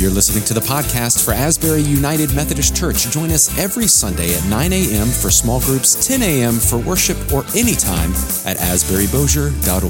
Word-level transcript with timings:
You're 0.00 0.10
listening 0.10 0.44
to 0.44 0.54
the 0.54 0.60
podcast 0.60 1.22
for 1.22 1.32
Asbury 1.32 1.82
United 1.82 2.34
Methodist 2.34 2.74
Church. 2.74 3.10
Join 3.10 3.30
us 3.30 3.58
every 3.58 3.86
Sunday 3.86 4.34
at 4.34 4.42
9 4.46 4.72
a.m. 4.72 5.08
for 5.08 5.30
small 5.30 5.60
groups, 5.60 6.06
10 6.06 6.22
a.m. 6.22 6.54
for 6.54 6.78
worship, 6.78 7.18
or 7.30 7.44
anytime 7.54 8.12
at 8.46 8.56
asburybossier.org. 8.56 9.82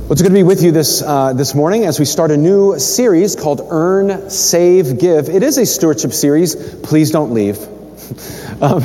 Well, 0.00 0.10
it's 0.10 0.22
good 0.22 0.30
to 0.30 0.34
be 0.34 0.42
with 0.42 0.60
you 0.60 0.72
this, 0.72 1.02
uh, 1.02 1.34
this 1.34 1.54
morning 1.54 1.84
as 1.84 2.00
we 2.00 2.04
start 2.04 2.32
a 2.32 2.36
new 2.36 2.80
series 2.80 3.36
called 3.36 3.60
Earn, 3.70 4.28
Save, 4.28 4.98
Give. 4.98 5.28
It 5.28 5.44
is 5.44 5.56
a 5.56 5.64
stewardship 5.64 6.12
series. 6.12 6.56
Please 6.82 7.12
don't 7.12 7.32
leave. 7.32 7.58
um, 8.60 8.82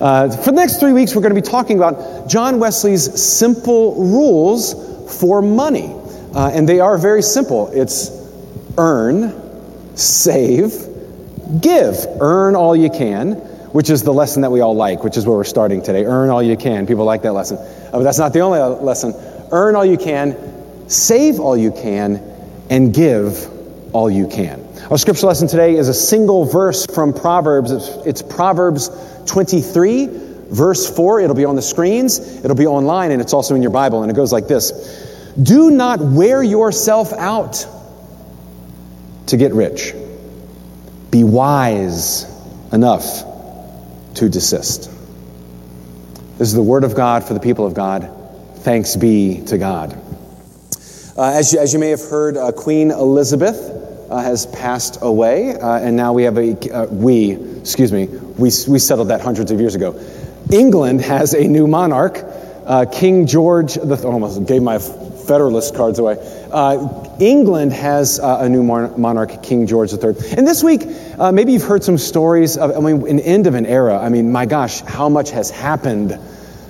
uh, 0.00 0.30
for 0.36 0.52
the 0.52 0.56
next 0.56 0.78
three 0.78 0.92
weeks, 0.92 1.16
we're 1.16 1.22
going 1.22 1.34
to 1.34 1.40
be 1.40 1.50
talking 1.50 1.76
about 1.76 2.28
John 2.28 2.60
Wesley's 2.60 3.20
simple 3.20 3.96
rules 3.96 5.18
for 5.18 5.42
money. 5.42 5.97
Uh, 6.38 6.52
and 6.54 6.68
they 6.68 6.78
are 6.78 6.96
very 6.98 7.20
simple 7.20 7.68
it's 7.72 8.12
earn, 8.78 9.96
save, 9.96 10.70
give. 11.60 11.96
Earn 12.20 12.54
all 12.54 12.76
you 12.76 12.90
can, 12.90 13.32
which 13.72 13.90
is 13.90 14.04
the 14.04 14.12
lesson 14.12 14.42
that 14.42 14.52
we 14.52 14.60
all 14.60 14.76
like, 14.76 15.02
which 15.02 15.16
is 15.16 15.26
where 15.26 15.36
we're 15.36 15.42
starting 15.42 15.82
today. 15.82 16.04
Earn 16.04 16.30
all 16.30 16.40
you 16.40 16.56
can. 16.56 16.86
People 16.86 17.04
like 17.04 17.22
that 17.22 17.32
lesson. 17.32 17.56
Uh, 17.56 17.90
but 17.90 18.04
that's 18.04 18.20
not 18.20 18.32
the 18.32 18.38
only 18.38 18.60
lesson 18.60 19.14
earn 19.50 19.74
all 19.74 19.84
you 19.84 19.96
can, 19.96 20.88
save 20.88 21.40
all 21.40 21.56
you 21.56 21.72
can, 21.72 22.22
and 22.70 22.94
give 22.94 23.92
all 23.92 24.08
you 24.08 24.28
can. 24.28 24.64
Our 24.92 24.98
scripture 24.98 25.26
lesson 25.26 25.48
today 25.48 25.74
is 25.74 25.88
a 25.88 25.94
single 25.94 26.44
verse 26.44 26.86
from 26.86 27.14
Proverbs. 27.14 27.72
It's, 27.72 27.88
it's, 28.06 28.22
Proverbs 28.22 28.90
23, 29.26 30.06
verse 30.50 30.88
4. 30.94 31.20
It'll 31.20 31.34
be 31.34 31.46
on 31.46 31.56
the 31.56 31.62
screens, 31.62 32.20
it'll 32.20 32.56
be 32.56 32.68
online, 32.68 33.10
and 33.10 33.20
it's 33.20 33.32
also 33.32 33.56
in 33.56 33.62
your 33.62 33.72
Bible. 33.72 34.02
And 34.02 34.12
it 34.12 34.14
goes 34.14 34.32
like 34.32 34.46
this 34.46 35.07
Do 35.40 35.70
not 35.70 36.00
wear 36.00 36.42
yourself 36.42 37.12
out 37.12 37.66
to 39.26 39.36
get 39.36 39.52
rich, 39.52 39.94
be 41.10 41.22
wise 41.22 42.24
enough 42.72 43.24
to 44.14 44.28
desist. 44.28 44.90
This 46.38 46.48
is 46.48 46.54
the 46.54 46.62
word 46.62 46.82
of 46.84 46.94
God 46.94 47.24
for 47.24 47.34
the 47.34 47.40
people 47.40 47.66
of 47.66 47.74
God. 47.74 48.10
Thanks 48.56 48.96
be 48.96 49.42
to 49.46 49.58
God. 49.58 49.96
Uh, 51.16 51.32
as, 51.34 51.52
you, 51.52 51.58
as 51.58 51.72
you 51.72 51.78
may 51.78 51.90
have 51.90 52.00
heard, 52.00 52.36
uh, 52.36 52.52
Queen 52.52 52.90
Elizabeth 52.90 53.58
uh, 54.10 54.18
has 54.18 54.46
passed 54.46 54.98
away, 55.02 55.54
uh, 55.54 55.78
and 55.78 55.96
now 55.96 56.12
we 56.12 56.24
have 56.24 56.38
a, 56.38 56.52
uh, 56.72 56.86
we, 56.86 57.32
excuse 57.32 57.92
me, 57.92 58.06
we, 58.06 58.50
we 58.68 58.78
settled 58.78 59.08
that 59.08 59.20
hundreds 59.20 59.50
of 59.50 59.60
years 59.60 59.74
ago. 59.74 60.00
England 60.52 61.00
has 61.00 61.34
a 61.34 61.46
new 61.46 61.66
monarch, 61.66 62.18
uh, 62.64 62.86
King 62.86 63.26
George, 63.26 63.74
the, 63.74 64.00
almost 64.06 64.46
gave 64.46 64.62
my 64.62 64.78
Federalist 65.28 65.74
cards 65.74 65.98
away. 65.98 66.16
England 67.20 67.72
has 67.72 68.18
a 68.18 68.48
new 68.48 68.62
monarch, 68.62 69.42
King 69.42 69.66
George 69.66 69.92
III. 69.92 70.14
And 70.36 70.46
this 70.46 70.64
week, 70.64 70.86
maybe 71.32 71.52
you've 71.52 71.62
heard 71.62 71.84
some 71.84 71.98
stories 71.98 72.56
of, 72.56 72.76
I 72.76 72.80
mean, 72.80 73.06
an 73.06 73.20
end 73.20 73.46
of 73.46 73.54
an 73.54 73.66
era. 73.66 73.98
I 73.98 74.08
mean, 74.08 74.32
my 74.32 74.46
gosh, 74.46 74.80
how 74.80 75.08
much 75.08 75.30
has 75.30 75.50
happened 75.50 76.18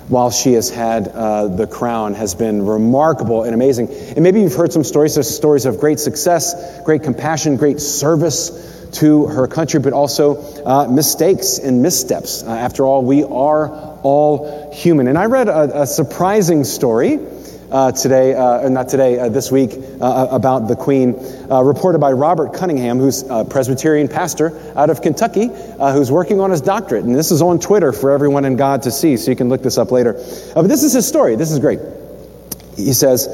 while 0.09 0.31
she 0.31 0.53
has 0.53 0.69
had 0.69 1.07
uh, 1.07 1.47
the 1.47 1.67
crown 1.67 2.15
has 2.15 2.33
been 2.33 2.65
remarkable 2.65 3.43
and 3.43 3.53
amazing. 3.53 3.87
And 3.89 4.21
maybe 4.21 4.41
you've 4.41 4.55
heard 4.55 4.73
some 4.73 4.83
stories, 4.83 5.13
there's 5.13 5.29
stories 5.29 5.65
of 5.65 5.79
great 5.79 5.99
success, 5.99 6.81
great 6.83 7.03
compassion, 7.03 7.57
great 7.57 7.79
service 7.79 8.87
to 8.93 9.27
her 9.27 9.47
country, 9.47 9.79
but 9.79 9.93
also 9.93 10.41
uh, 10.63 10.87
mistakes 10.87 11.59
and 11.59 11.83
missteps. 11.83 12.41
Uh, 12.41 12.49
after 12.49 12.85
all, 12.87 13.03
we 13.03 13.23
are 13.23 13.69
all 14.01 14.73
human. 14.73 15.07
And 15.07 15.17
I 15.17 15.25
read 15.25 15.47
a, 15.47 15.83
a 15.83 15.87
surprising 15.87 16.63
story 16.63 17.19
uh, 17.71 17.91
today, 17.91 18.33
uh, 18.33 18.67
not 18.69 18.89
today, 18.89 19.19
uh, 19.19 19.29
this 19.29 19.51
week, 19.51 19.71
uh, 20.01 20.27
about 20.31 20.67
the 20.67 20.75
Queen, 20.75 21.15
uh, 21.49 21.61
reported 21.63 21.99
by 21.99 22.11
Robert 22.11 22.53
Cunningham, 22.53 22.99
who's 22.99 23.23
a 23.29 23.45
Presbyterian 23.45 24.07
pastor 24.07 24.59
out 24.75 24.89
of 24.89 25.01
Kentucky, 25.01 25.49
uh, 25.51 25.93
who's 25.93 26.11
working 26.11 26.39
on 26.39 26.51
his 26.51 26.61
doctorate. 26.61 27.05
And 27.05 27.15
this 27.15 27.31
is 27.31 27.41
on 27.41 27.59
Twitter 27.59 27.91
for 27.91 28.11
everyone 28.11 28.45
in 28.45 28.55
God 28.55 28.83
to 28.83 28.91
see, 28.91 29.17
so 29.17 29.31
you 29.31 29.37
can 29.37 29.49
look 29.49 29.63
this 29.63 29.77
up 29.77 29.91
later. 29.91 30.13
but 30.55 30.67
this 30.67 30.83
is 30.83 30.93
his 30.93 31.07
story. 31.07 31.35
This 31.35 31.51
is 31.51 31.59
great. 31.59 31.79
He 32.75 32.93
says, 32.93 33.27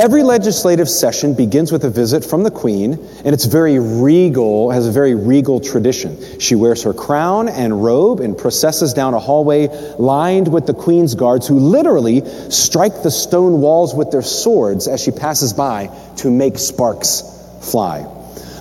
Every 0.00 0.22
legislative 0.22 0.88
session 0.88 1.34
begins 1.34 1.70
with 1.70 1.84
a 1.84 1.90
visit 1.90 2.24
from 2.24 2.42
the 2.42 2.50
Queen, 2.50 2.94
and 3.22 3.34
it's 3.34 3.44
very 3.44 3.78
regal, 3.78 4.70
has 4.70 4.86
a 4.86 4.90
very 4.90 5.14
regal 5.14 5.60
tradition. 5.60 6.40
She 6.40 6.54
wears 6.54 6.84
her 6.84 6.94
crown 6.94 7.50
and 7.50 7.84
robe 7.84 8.20
and 8.20 8.38
processes 8.38 8.94
down 8.94 9.12
a 9.12 9.18
hallway 9.18 9.68
lined 9.98 10.50
with 10.50 10.64
the 10.64 10.72
Queen's 10.72 11.14
guards, 11.14 11.46
who 11.46 11.58
literally 11.58 12.24
strike 12.48 13.02
the 13.02 13.10
stone 13.10 13.60
walls 13.60 13.94
with 13.94 14.10
their 14.10 14.22
swords 14.22 14.88
as 14.88 15.02
she 15.02 15.10
passes 15.10 15.52
by 15.52 15.94
to 16.16 16.30
make 16.30 16.56
sparks 16.56 17.22
fly. 17.60 18.00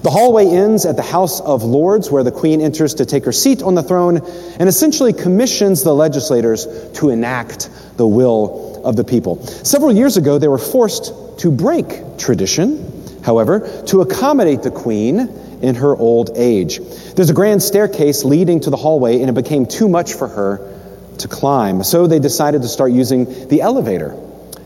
The 0.04 0.10
hallway 0.10 0.46
ends 0.46 0.86
at 0.86 0.98
the 0.98 1.04
House 1.04 1.40
of 1.40 1.64
Lords, 1.64 2.12
where 2.12 2.26
the 2.26 2.34
Queen 2.34 2.60
enters 2.60 2.96
to 2.96 3.06
take 3.06 3.24
her 3.24 3.32
seat 3.32 3.62
on 3.62 3.76
the 3.76 3.84
throne 3.84 4.18
and 4.18 4.68
essentially 4.68 5.14
commissions 5.14 5.84
the 5.84 5.96
legislators 5.96 6.68
to 6.96 7.12
enact 7.12 7.70
the 7.96 8.06
will 8.06 8.82
of 8.84 8.98
the 8.98 9.06
people. 9.06 9.42
Several 9.46 9.94
years 9.94 10.18
ago, 10.18 10.38
they 10.38 10.50
were 10.50 10.58
forced 10.58 11.14
to 11.40 11.52
break 11.52 12.18
tradition, 12.18 13.22
however, 13.24 13.84
to 13.88 14.02
accommodate 14.02 14.62
the 14.62 14.72
queen 14.72 15.20
in 15.62 15.76
her 15.76 15.96
old 15.96 16.32
age. 16.36 16.80
There's 17.16 17.30
a 17.30 17.34
grand 17.34 17.64
staircase 17.64 18.24
leading 18.24 18.62
to 18.62 18.70
the 18.70 18.78
hallway, 18.78 19.22
and 19.22 19.30
it 19.30 19.34
became 19.34 19.66
too 19.66 19.90
much 19.90 20.14
for 20.14 20.28
her 20.28 20.80
to 21.20 21.28
climb. 21.28 21.84
So 21.84 22.08
they 22.08 22.20
decided 22.20 22.62
to 22.62 22.68
start 22.68 22.92
using 22.92 23.48
the 23.48 23.62
elevator 23.62 24.18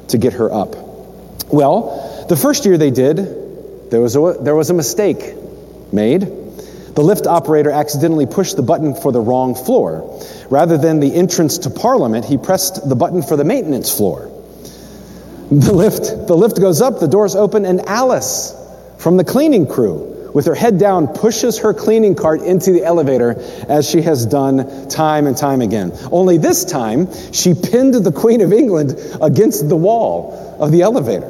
to 0.10 0.18
get 0.18 0.34
her 0.34 0.52
up. 0.52 0.76
Well, 1.48 2.26
the 2.28 2.36
first 2.36 2.66
year 2.66 2.78
they 2.78 2.92
did, 2.92 3.18
there 3.92 4.02
was 4.02 4.16
a, 4.16 4.38
there 4.42 4.56
was 4.56 4.70
a 4.70 4.74
mistake 4.74 5.36
made. 5.92 6.22
The 6.22 7.02
lift 7.02 7.28
operator 7.28 7.70
accidentally 7.70 8.26
pushed 8.26 8.56
the 8.56 8.64
button 8.64 8.96
for 8.96 9.12
the 9.12 9.20
wrong 9.20 9.56
floor. 9.56 10.22
Rather 10.50 10.78
than 10.78 11.00
the 11.00 11.14
entrance 11.14 11.60
to 11.60 11.70
Parliament, 11.70 12.26
he 12.26 12.38
pressed 12.38 12.88
the 12.88 12.96
button 12.96 13.22
for 13.22 13.36
the 13.36 13.44
maintenance 13.44 13.96
floor. 13.96 14.32
The 15.60 15.72
lift, 15.72 16.28
the 16.28 16.36
lift 16.36 16.60
goes 16.60 16.82
up, 16.82 17.00
the 17.00 17.08
doors 17.08 17.36
open, 17.36 17.66
and 17.66 17.82
Alice 17.88 18.56
from 18.98 19.18
the 19.18 19.24
cleaning 19.24 19.68
crew, 19.68 20.32
with 20.34 20.48
her 20.48 20.56
head 20.56 20.80
down, 20.80 21.08
pushes 21.08 21.60
her 21.60 21.76
cleaning 21.76 22.16
cart 22.16 22.42
into 22.42 22.72
the 22.72 22.84
elevator 22.84 23.40
as 23.70 23.88
she 23.88 24.02
has 24.02 24.26
done 24.26 24.90
time 24.90 25.28
and 25.28 25.38
time 25.38 25.62
again. 25.62 25.92
Only 26.12 26.40
this 26.40 26.66
time, 26.66 27.08
she 27.32 27.54
pinned 27.54 27.94
the 27.94 28.12
Queen 28.12 28.42
of 28.42 28.52
England 28.52 28.96
against 29.22 29.70
the 29.70 29.76
wall 29.76 30.58
of 30.60 30.72
the 30.72 30.82
elevator. 30.82 31.30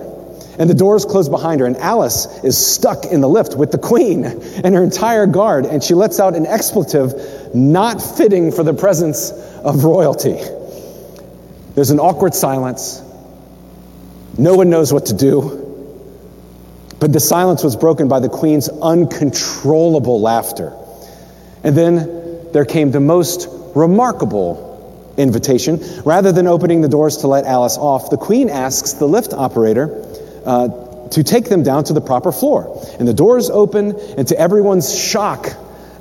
And 0.57 0.69
the 0.69 0.73
doors 0.73 1.03
close 1.03 1.27
behind 1.27 1.59
her, 1.59 1.65
and 1.65 1.75
Alice 1.75 2.45
is 2.45 2.57
stuck 2.57 3.03
in 3.03 3.19
the 3.19 3.27
lift 3.27 3.57
with 3.57 3.71
the 3.71 3.77
Queen 3.77 4.23
and 4.23 4.73
her 4.73 4.83
entire 4.83 5.25
guard, 5.25 5.65
and 5.65 5.83
she 5.83 5.95
lets 5.95 6.21
out 6.21 6.37
an 6.37 6.45
expletive 6.45 7.53
not 7.53 8.01
fitting 8.01 8.53
for 8.53 8.63
the 8.63 8.73
presence 8.73 9.31
of 9.31 9.83
royalty. 9.83 10.39
There's 11.75 11.89
an 11.89 11.99
awkward 11.99 12.35
silence. 12.35 13.02
No 14.37 14.55
one 14.55 14.69
knows 14.69 14.91
what 14.91 15.07
to 15.07 15.13
do. 15.13 15.59
But 16.99 17.11
the 17.11 17.19
silence 17.19 17.63
was 17.63 17.75
broken 17.75 18.07
by 18.07 18.19
the 18.19 18.29
Queen's 18.29 18.69
uncontrollable 18.69 20.21
laughter. 20.21 20.73
And 21.63 21.77
then 21.77 22.51
there 22.51 22.65
came 22.65 22.91
the 22.91 22.99
most 22.99 23.47
remarkable 23.75 25.13
invitation. 25.17 25.81
Rather 26.05 26.31
than 26.31 26.47
opening 26.47 26.81
the 26.81 26.87
doors 26.87 27.17
to 27.17 27.27
let 27.27 27.45
Alice 27.45 27.77
off, 27.77 28.09
the 28.09 28.17
Queen 28.17 28.49
asks 28.49 28.93
the 28.93 29.05
lift 29.07 29.33
operator 29.33 30.05
uh, 30.45 31.09
to 31.09 31.23
take 31.23 31.49
them 31.49 31.63
down 31.63 31.83
to 31.85 31.93
the 31.93 32.01
proper 32.01 32.31
floor. 32.31 32.81
And 32.97 33.07
the 33.07 33.13
doors 33.13 33.49
open, 33.49 33.99
and 34.17 34.27
to 34.29 34.39
everyone's 34.39 34.97
shock, 34.97 35.47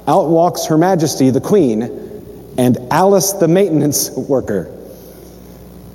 out 0.06 0.28
walks 0.28 0.66
Her 0.66 0.78
Majesty 0.78 1.30
the 1.30 1.40
Queen 1.40 2.54
and 2.58 2.78
Alice 2.90 3.32
the 3.32 3.48
maintenance 3.48 4.10
worker. 4.10 4.81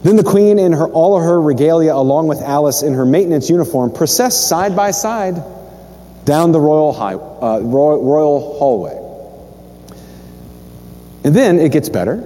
Then 0.03 0.15
the 0.15 0.23
Queen, 0.23 0.59
in 0.59 0.73
her, 0.73 0.87
all 0.87 1.17
of 1.17 1.23
her 1.23 1.41
regalia, 1.41 1.93
along 1.93 2.27
with 2.27 2.41
Alice 2.41 2.83
in 2.83 2.93
her 2.93 3.05
maintenance 3.05 3.49
uniform, 3.49 3.91
process 3.91 4.39
side 4.39 4.75
by 4.75 4.91
side 4.91 5.43
down 6.23 6.51
the 6.51 6.59
royal, 6.59 6.93
high, 6.93 7.13
uh, 7.13 7.59
royal, 7.61 8.03
royal 8.03 8.57
hallway. 8.57 9.03
And 11.23 11.35
then 11.35 11.59
it 11.59 11.71
gets 11.71 11.89
better. 11.89 12.23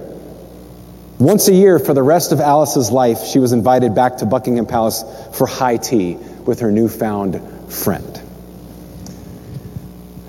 Once 1.18 1.48
a 1.48 1.54
year, 1.54 1.78
for 1.78 1.94
the 1.94 2.02
rest 2.02 2.32
of 2.32 2.40
Alice's 2.40 2.90
life, 2.90 3.24
she 3.24 3.38
was 3.38 3.52
invited 3.52 3.94
back 3.94 4.18
to 4.18 4.26
Buckingham 4.26 4.66
Palace 4.66 5.04
for 5.34 5.46
high 5.46 5.76
tea 5.76 6.14
with 6.14 6.60
her 6.60 6.72
newfound 6.72 7.72
friend. 7.72 8.20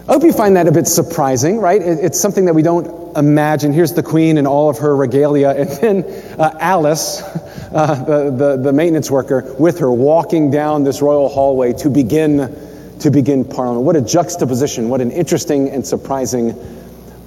I 0.08 0.14
hope 0.14 0.24
you 0.24 0.34
find 0.34 0.56
that 0.56 0.68
a 0.68 0.72
bit 0.72 0.88
surprising, 0.88 1.60
right? 1.60 1.82
It's 1.82 2.20
something 2.20 2.46
that 2.46 2.54
we 2.54 2.62
don't 2.62 3.03
imagine. 3.16 3.74
Here's 3.74 3.94
the 3.94 4.04
queen 4.04 4.38
and 4.38 4.48
all 4.48 4.70
of 4.70 4.80
her 4.80 4.96
regalia, 4.96 5.50
and 5.50 5.70
then 5.70 6.04
uh, 6.40 6.58
Alice, 6.60 7.22
uh, 7.22 8.04
the, 8.04 8.32
the, 8.32 8.58
the 8.58 8.74
maintenance 8.74 9.10
worker, 9.10 9.56
with 9.58 9.80
her 9.80 9.92
walking 9.92 10.52
down 10.52 10.84
this 10.84 11.02
royal 11.02 11.30
hallway 11.30 11.74
to 11.74 11.90
begin, 11.90 12.98
to 13.00 13.12
begin 13.12 13.46
Parliament. 13.46 13.86
What 13.86 13.96
a 13.96 14.02
juxtaposition, 14.02 14.90
what 14.90 15.02
an 15.02 15.12
interesting 15.12 15.70
and 15.70 15.86
surprising 15.86 16.56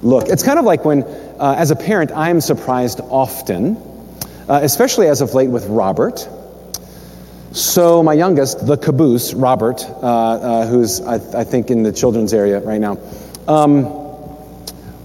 look. 0.01 0.29
It's 0.29 0.43
kind 0.43 0.59
of 0.59 0.65
like 0.65 0.85
when, 0.85 1.03
uh, 1.03 1.55
as 1.57 1.71
a 1.71 1.75
parent, 1.75 2.11
I'm 2.11 2.41
surprised 2.41 2.99
often, 3.01 3.77
uh, 4.47 4.59
especially 4.61 5.07
as 5.07 5.21
of 5.21 5.33
late 5.33 5.49
with 5.49 5.67
Robert 5.67 6.27
So, 7.57 8.03
my 8.03 8.13
youngest, 8.13 8.67
the 8.67 8.77
caboose, 8.77 9.33
Robert, 9.33 9.83
uh, 9.83 9.89
uh, 9.89 10.67
who's, 10.67 11.01
I, 11.01 11.15
I, 11.15 11.43
think, 11.43 11.71
in 11.71 11.81
the 11.81 11.91
children's 11.91 12.33
area 12.33 12.59
right 12.59 12.79
now, 12.79 12.99
um, 13.47 13.87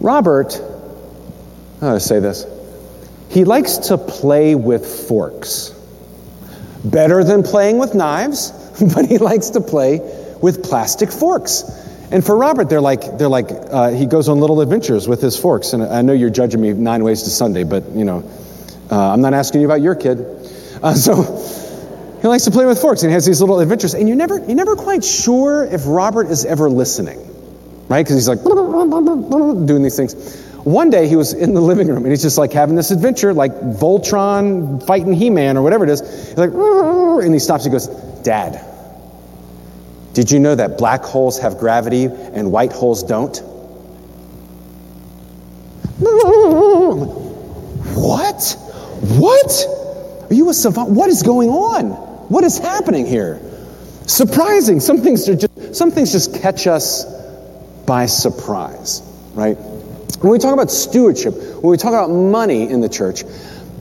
Robert, 0.00 0.61
how 1.82 1.88
do 1.88 1.94
I 1.96 1.99
say 1.99 2.20
this? 2.20 2.46
He 3.29 3.44
likes 3.44 3.76
to 3.88 3.99
play 3.99 4.55
with 4.55 5.08
forks. 5.08 5.70
Better 6.84 7.25
than 7.25 7.43
playing 7.43 7.79
with 7.79 7.93
knives, 7.93 8.52
but 8.94 9.06
he 9.06 9.19
likes 9.19 9.50
to 9.50 9.61
play 9.61 9.99
with 10.40 10.62
plastic 10.62 11.11
forks. 11.11 11.64
And 12.12 12.25
for 12.25 12.37
Robert, 12.37 12.69
they're 12.69 12.81
like, 12.81 13.19
they're 13.19 13.29
like 13.29 13.50
uh, 13.50 13.90
he 13.90 14.06
goes 14.06 14.29
on 14.29 14.38
little 14.38 14.61
adventures 14.61 15.08
with 15.08 15.20
his 15.20 15.37
forks. 15.37 15.73
And 15.73 15.82
I 15.82 16.02
know 16.02 16.12
you're 16.12 16.31
judging 16.31 16.61
me 16.61 16.73
nine 16.73 17.02
ways 17.02 17.25
to 17.25 17.31
Sunday, 17.31 17.64
but, 17.64 17.90
you 17.90 18.05
know, 18.05 18.31
uh, 18.88 19.12
I'm 19.12 19.20
not 19.20 19.34
asking 19.34 19.62
you 19.62 19.67
about 19.67 19.81
your 19.81 19.96
kid. 19.96 20.20
Uh, 20.81 20.94
so 20.94 21.14
he 22.23 22.29
likes 22.29 22.44
to 22.44 22.52
play 22.52 22.64
with 22.64 22.81
forks 22.81 23.02
and 23.02 23.11
he 23.11 23.14
has 23.14 23.26
these 23.26 23.40
little 23.40 23.58
adventures. 23.58 23.94
And 23.94 24.06
you're 24.06 24.17
never, 24.17 24.38
you're 24.38 24.55
never 24.55 24.76
quite 24.76 25.02
sure 25.02 25.64
if 25.64 25.82
Robert 25.87 26.29
is 26.29 26.44
ever 26.44 26.70
listening, 26.70 27.19
right? 27.88 28.06
Because 28.06 28.14
he's 28.14 28.29
like 28.29 28.44
doing 29.67 29.82
these 29.82 29.96
things. 29.96 30.51
One 30.64 30.90
day 30.90 31.08
he 31.08 31.16
was 31.16 31.32
in 31.32 31.54
the 31.54 31.60
living 31.60 31.88
room 31.88 31.98
and 31.98 32.08
he's 32.08 32.22
just 32.22 32.38
like 32.38 32.52
having 32.52 32.76
this 32.76 32.92
adventure, 32.92 33.34
like 33.34 33.52
Voltron 33.52 34.84
fighting 34.86 35.12
He 35.12 35.28
Man 35.28 35.56
or 35.56 35.62
whatever 35.62 35.84
it 35.84 35.90
is. 35.90 36.00
He's 36.00 36.38
like, 36.38 36.50
and 36.52 37.34
he 37.34 37.40
stops 37.40 37.64
and 37.64 37.72
goes, 37.72 37.88
Dad, 38.22 38.64
did 40.12 40.30
you 40.30 40.38
know 40.38 40.54
that 40.54 40.78
black 40.78 41.02
holes 41.02 41.40
have 41.40 41.58
gravity 41.58 42.04
and 42.04 42.52
white 42.52 42.72
holes 42.72 43.02
don't? 43.02 43.36
What? 47.94 48.56
What? 49.18 49.66
Are 50.30 50.34
you 50.34 50.48
a 50.48 50.54
savant? 50.54 50.90
What 50.90 51.08
is 51.08 51.22
going 51.22 51.50
on? 51.50 51.90
What 52.28 52.44
is 52.44 52.58
happening 52.58 53.06
here? 53.06 53.40
Surprising. 54.06 54.80
Some 54.80 54.98
things 54.98 55.28
are 55.28 55.36
just 55.36 55.74
some 55.74 55.90
things 55.90 56.12
just 56.12 56.40
catch 56.40 56.66
us 56.66 57.04
by 57.86 58.06
surprise, 58.06 59.02
right? 59.34 59.56
When 60.22 60.30
we 60.30 60.38
talk 60.38 60.54
about 60.54 60.70
stewardship, 60.70 61.34
when 61.34 61.72
we 61.72 61.76
talk 61.76 61.88
about 61.88 62.08
money 62.08 62.70
in 62.70 62.80
the 62.80 62.88
church, 62.88 63.24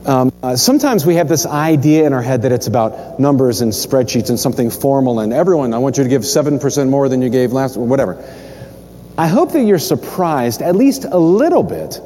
um, 0.07 0.33
uh, 0.41 0.55
sometimes 0.55 1.05
we 1.05 1.15
have 1.15 1.29
this 1.29 1.45
idea 1.45 2.07
in 2.07 2.13
our 2.13 2.21
head 2.23 2.41
that 2.41 2.51
it's 2.51 2.65
about 2.65 3.19
numbers 3.19 3.61
and 3.61 3.71
spreadsheets 3.71 4.29
and 4.29 4.39
something 4.39 4.71
formal 4.71 5.19
and 5.19 5.33
everyone, 5.33 5.71
I 5.75 5.77
want 5.77 5.99
you 5.99 6.03
to 6.03 6.09
give 6.09 6.23
7% 6.23 6.89
more 6.89 7.09
than 7.09 7.21
you 7.21 7.29
gave 7.29 7.51
last, 7.51 7.77
or 7.77 7.85
whatever. 7.85 8.27
I 9.19 9.27
hope 9.27 9.51
that 9.51 9.61
you're 9.61 9.77
surprised, 9.77 10.63
at 10.63 10.75
least 10.75 11.05
a 11.05 11.19
little 11.19 11.61
bit, 11.61 12.01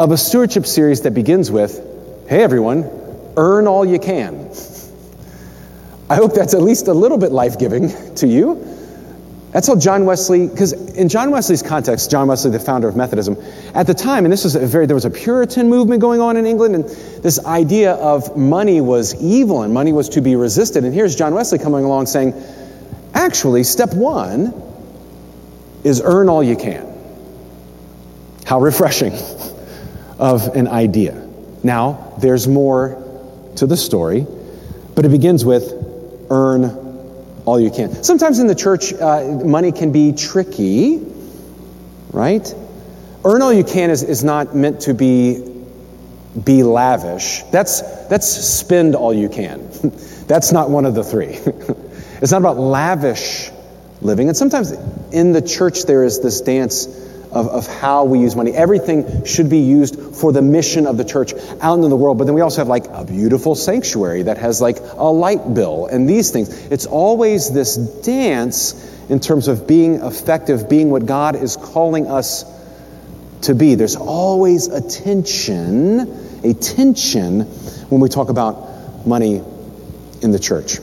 of 0.00 0.10
a 0.10 0.16
stewardship 0.16 0.66
series 0.66 1.02
that 1.02 1.14
begins 1.14 1.52
with, 1.52 2.26
hey 2.28 2.42
everyone, 2.42 2.90
earn 3.36 3.68
all 3.68 3.84
you 3.84 4.00
can. 4.00 4.50
I 6.10 6.16
hope 6.16 6.34
that's 6.34 6.54
at 6.54 6.62
least 6.62 6.88
a 6.88 6.94
little 6.94 7.18
bit 7.18 7.30
life 7.30 7.60
giving 7.60 8.14
to 8.16 8.26
you. 8.26 8.83
That's 9.54 9.68
how 9.68 9.76
John 9.76 10.04
Wesley, 10.04 10.48
because 10.48 10.72
in 10.72 11.08
John 11.08 11.30
Wesley's 11.30 11.62
context, 11.62 12.10
John 12.10 12.26
Wesley, 12.26 12.50
the 12.50 12.58
founder 12.58 12.88
of 12.88 12.96
Methodism, 12.96 13.36
at 13.72 13.86
the 13.86 13.94
time, 13.94 14.24
and 14.24 14.32
this 14.32 14.42
was 14.42 14.56
a 14.56 14.66
very, 14.66 14.86
there 14.86 14.96
was 14.96 15.04
a 15.04 15.10
Puritan 15.10 15.68
movement 15.68 16.00
going 16.00 16.20
on 16.20 16.36
in 16.36 16.44
England, 16.44 16.74
and 16.74 16.84
this 17.22 17.38
idea 17.46 17.92
of 17.92 18.36
money 18.36 18.80
was 18.80 19.14
evil 19.22 19.62
and 19.62 19.72
money 19.72 19.92
was 19.92 20.08
to 20.08 20.20
be 20.20 20.34
resisted. 20.34 20.82
And 20.82 20.92
here's 20.92 21.14
John 21.14 21.34
Wesley 21.34 21.60
coming 21.60 21.84
along 21.84 22.06
saying, 22.06 22.34
actually, 23.14 23.62
step 23.62 23.94
one 23.94 24.60
is 25.84 26.02
earn 26.04 26.28
all 26.28 26.42
you 26.42 26.56
can. 26.56 26.92
How 28.44 28.58
refreshing 28.58 29.12
of 30.18 30.48
an 30.56 30.66
idea. 30.66 31.28
Now, 31.62 32.12
there's 32.18 32.48
more 32.48 33.00
to 33.54 33.68
the 33.68 33.76
story, 33.76 34.26
but 34.96 35.04
it 35.04 35.10
begins 35.10 35.44
with 35.44 36.26
earn 36.28 36.83
all 37.44 37.60
you 37.60 37.70
can. 37.70 38.02
Sometimes 38.02 38.38
in 38.38 38.46
the 38.46 38.54
church, 38.54 38.92
uh, 38.92 39.40
money 39.44 39.72
can 39.72 39.92
be 39.92 40.12
tricky, 40.12 41.04
right? 42.12 42.54
Earn 43.24 43.42
all 43.42 43.52
you 43.52 43.64
can 43.64 43.90
is, 43.90 44.02
is 44.02 44.24
not 44.24 44.54
meant 44.54 44.82
to 44.82 44.94
be 44.94 45.54
be 46.42 46.62
lavish. 46.62 47.42
That's, 47.44 47.80
that's 48.08 48.26
spend 48.26 48.94
all 48.94 49.14
you 49.14 49.28
can. 49.28 49.70
that's 50.26 50.52
not 50.52 50.70
one 50.70 50.84
of 50.84 50.94
the 50.94 51.04
three. 51.04 51.26
it's 52.20 52.32
not 52.32 52.38
about 52.38 52.58
lavish 52.58 53.50
living. 54.00 54.28
And 54.28 54.36
sometimes 54.36 54.72
in 55.12 55.32
the 55.32 55.42
church, 55.42 55.84
there 55.84 56.02
is 56.04 56.20
this 56.20 56.40
dance 56.40 56.86
of, 57.34 57.48
of 57.48 57.66
how 57.66 58.04
we 58.04 58.20
use 58.20 58.36
money. 58.36 58.52
Everything 58.52 59.24
should 59.24 59.50
be 59.50 59.58
used 59.58 60.16
for 60.16 60.32
the 60.32 60.40
mission 60.40 60.86
of 60.86 60.96
the 60.96 61.04
church 61.04 61.34
out 61.60 61.82
in 61.82 61.90
the 61.90 61.96
world. 61.96 62.16
But 62.16 62.24
then 62.24 62.34
we 62.34 62.40
also 62.40 62.60
have 62.60 62.68
like 62.68 62.86
a 62.88 63.04
beautiful 63.04 63.54
sanctuary 63.54 64.22
that 64.22 64.38
has 64.38 64.60
like 64.60 64.78
a 64.78 65.10
light 65.10 65.52
bill 65.52 65.86
and 65.86 66.08
these 66.08 66.30
things. 66.30 66.48
It's 66.66 66.86
always 66.86 67.52
this 67.52 67.76
dance 67.76 68.92
in 69.08 69.20
terms 69.20 69.48
of 69.48 69.66
being 69.66 69.96
effective, 69.96 70.68
being 70.68 70.90
what 70.90 71.06
God 71.06 71.36
is 71.36 71.56
calling 71.56 72.06
us 72.06 72.44
to 73.42 73.54
be. 73.54 73.74
There's 73.74 73.96
always 73.96 74.68
a 74.68 74.80
tension, 74.80 76.40
a 76.44 76.54
tension 76.54 77.40
when 77.40 78.00
we 78.00 78.08
talk 78.08 78.28
about 78.28 79.06
money 79.06 79.42
in 80.22 80.30
the 80.30 80.38
church. 80.38 80.78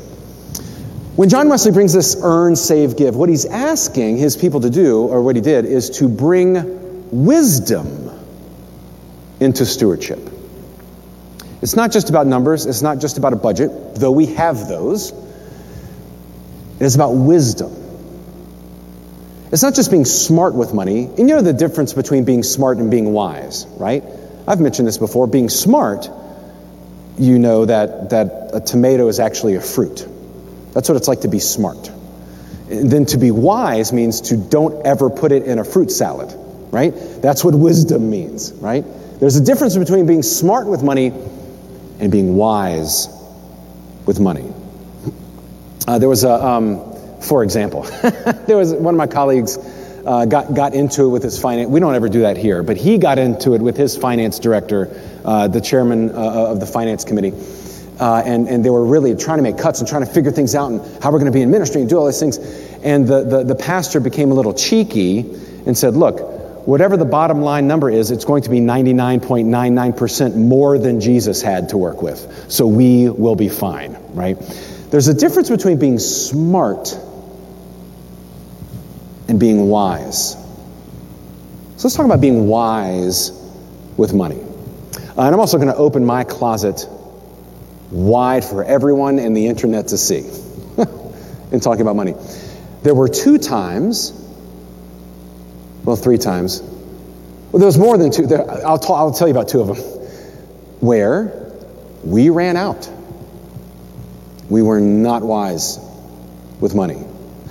When 1.16 1.28
John 1.28 1.50
Wesley 1.50 1.74
brings 1.74 1.92
this 1.92 2.16
earn, 2.22 2.56
save, 2.56 2.96
give, 2.96 3.16
what 3.18 3.28
he's 3.28 3.46
asking 3.46 4.18
his 4.18 4.38
people 4.38 4.62
to 4.62 4.70
do, 4.70 5.02
or 5.02 5.22
what 5.22 5.36
he 5.36 5.42
did, 5.42 5.66
is 5.66 5.90
to 6.00 6.08
bring 6.08 7.26
wisdom 7.26 8.10
into 9.42 9.66
stewardship. 9.66 10.20
It's 11.62 11.76
not 11.76 11.92
just 11.92 12.10
about 12.10 12.28
numbers, 12.28 12.66
it's 12.66 12.82
not 12.82 13.00
just 13.00 13.18
about 13.18 13.34
a 13.34 13.36
budget, 13.36 13.96
though 13.96 14.12
we 14.12 14.28
have 14.28 14.70
those. 14.70 15.12
It 15.12 16.86
is 16.86 16.96
about 16.96 17.12
wisdom. 17.12 17.76
It's 19.52 19.64
not 19.64 19.76
just 19.76 19.92
being 19.92 20.06
smart 20.06 20.56
with 20.56 20.74
money. 20.74 21.04
And 21.06 21.20
you 21.20 21.36
know 21.36 21.42
the 21.42 21.52
difference 21.52 21.94
between 21.94 22.24
being 22.24 22.42
smart 22.42 22.78
and 22.78 22.90
being 22.90 23.12
wise, 23.12 23.68
right? 23.78 24.04
I've 24.48 24.62
mentioned 24.62 24.88
this 24.88 24.98
before. 24.98 25.28
Being 25.28 25.50
smart, 25.50 26.10
you 27.20 27.38
know 27.38 27.66
that, 27.66 28.12
that 28.12 28.52
a 28.54 28.62
tomato 28.62 29.10
is 29.10 29.20
actually 29.20 29.56
a 29.56 29.62
fruit. 29.62 30.08
That's 30.74 30.88
what 30.88 30.96
it's 30.96 31.08
like 31.08 31.22
to 31.22 31.28
be 31.28 31.40
smart. 31.40 31.92
Then 32.68 33.06
to 33.08 33.18
be 33.18 33.32
wise 33.32 33.92
means 33.92 34.22
to 34.30 34.38
don't 34.38 34.86
ever 34.86 35.10
put 35.10 35.32
it 35.32 35.44
in 35.44 35.60
a 35.60 35.66
fruit 35.66 35.92
salad, 35.92 36.34
right? 36.72 36.94
That's 37.22 37.44
what 37.44 37.54
wisdom 37.54 38.10
means, 38.10 38.54
right? 38.54 38.86
There's 39.20 39.36
a 39.36 39.44
difference 39.44 39.76
between 39.76 40.06
being 40.06 40.24
smart 40.24 40.68
with 40.68 40.82
money 40.82 41.12
and 42.00 42.12
being 42.12 42.36
wise 42.36 43.10
with 44.06 44.20
money. 44.20 44.54
Uh, 45.88 46.00
there 46.00 46.10
was 46.10 46.24
a, 46.24 46.32
um, 46.32 47.20
for 47.20 47.44
example, 47.44 47.84
there 48.48 48.58
was 48.58 48.74
one 48.74 48.94
of 48.94 48.98
my 48.98 49.08
colleagues 49.08 49.58
uh, 50.06 50.26
got, 50.26 50.54
got 50.54 50.74
into 50.74 51.06
it 51.06 51.10
with 51.10 51.24
his 51.24 51.38
finance. 51.38 51.70
We 51.70 51.82
don't 51.82 51.94
ever 51.94 52.08
do 52.08 52.22
that 52.22 52.38
here, 52.38 52.64
but 52.64 52.78
he 52.78 52.98
got 52.98 53.20
into 53.20 53.54
it 53.54 53.62
with 53.62 53.76
his 53.76 53.98
finance 53.98 54.40
director, 54.40 54.90
uh, 55.26 55.50
the 55.50 55.62
chairman 55.62 56.10
uh, 56.10 56.14
of 56.14 56.60
the 56.62 56.66
finance 56.66 57.04
committee 57.04 57.34
uh, 58.02 58.24
and, 58.26 58.50
and 58.50 58.66
they 58.66 58.70
were 58.72 58.84
really 58.84 59.16
trying 59.16 59.38
to 59.38 59.44
make 59.44 59.60
cuts 59.60 59.80
and 59.80 59.88
trying 59.88 60.04
to 60.04 60.12
figure 60.12 60.32
things 60.32 60.56
out 60.56 60.72
and 60.72 60.82
how 61.04 61.12
we're 61.12 61.20
going 61.20 61.32
to 61.32 61.38
be 61.38 61.44
in 61.44 61.52
ministry 61.52 61.82
and 61.82 61.90
do 61.90 62.00
all 62.00 62.08
these 62.08 62.20
things. 62.20 62.40
And 62.84 63.08
the, 63.08 63.24
the, 63.24 63.44
the 63.44 63.56
pastor 63.56 64.00
became 64.00 64.32
a 64.32 64.34
little 64.34 64.56
cheeky 64.56 65.20
and 65.68 65.78
said, 65.78 65.96
Look, 65.96 66.68
whatever 66.68 66.98
the 66.98 67.06
bottom 67.06 67.42
line 67.42 67.68
number 67.68 67.92
is, 67.92 68.10
it's 68.10 68.26
going 68.26 68.42
to 68.42 68.50
be 68.50 68.60
99.99% 68.60 70.36
more 70.36 70.80
than 70.80 71.00
Jesus 71.00 71.44
had 71.44 71.70
to 71.70 71.78
work 71.78 72.02
with. 72.02 72.48
So 72.50 72.66
we 72.66 73.08
will 73.08 73.36
be 73.36 73.50
fine, 73.50 73.96
right? 74.16 74.36
There's 74.90 75.08
a 75.08 75.14
difference 75.14 75.52
between 75.52 75.78
being 75.78 76.00
smart 76.00 76.98
and 79.28 79.40
being 79.40 79.68
wise. 79.68 80.32
So 80.32 81.88
let's 81.88 81.96
talk 81.96 82.08
about 82.08 82.20
being 82.20 82.48
wise 82.48 83.32
with 83.96 84.12
money. 84.12 84.42
Uh, 84.42 85.22
and 85.22 85.36
I'm 85.36 85.40
also 85.40 85.58
going 85.58 85.70
to 85.70 85.76
open 85.76 86.04
my 86.04 86.24
closet 86.24 86.88
wide 87.92 88.46
for 88.46 88.64
everyone 88.64 89.20
in 89.20 89.34
the 89.34 89.48
internet 89.48 89.90
to 89.90 89.98
see 89.98 90.20
in 91.52 91.60
talking 91.60 91.82
about 91.82 91.96
money. 91.96 92.16
There 92.84 92.96
were 92.96 93.10
two 93.10 93.38
times, 93.38 94.12
well, 95.84 95.96
three 95.96 96.18
times. 96.18 96.62
Well, 96.62 97.60
there 97.60 97.68
was 97.68 97.78
more 97.78 97.98
than 97.98 98.12
two. 98.12 98.26
There, 98.26 98.50
I'll, 98.66 98.80
t- 98.80 98.94
I'll 98.94 99.14
tell 99.14 99.28
you 99.28 99.34
about 99.34 99.50
two 99.50 99.62
of 99.62 99.68
them, 99.68 99.78
where 100.80 101.52
we 102.04 102.30
ran 102.30 102.56
out. 102.56 102.90
We 104.50 104.62
were 104.62 104.80
not 104.80 105.22
wise 105.22 105.80
with 106.60 106.74
money. 106.74 107.04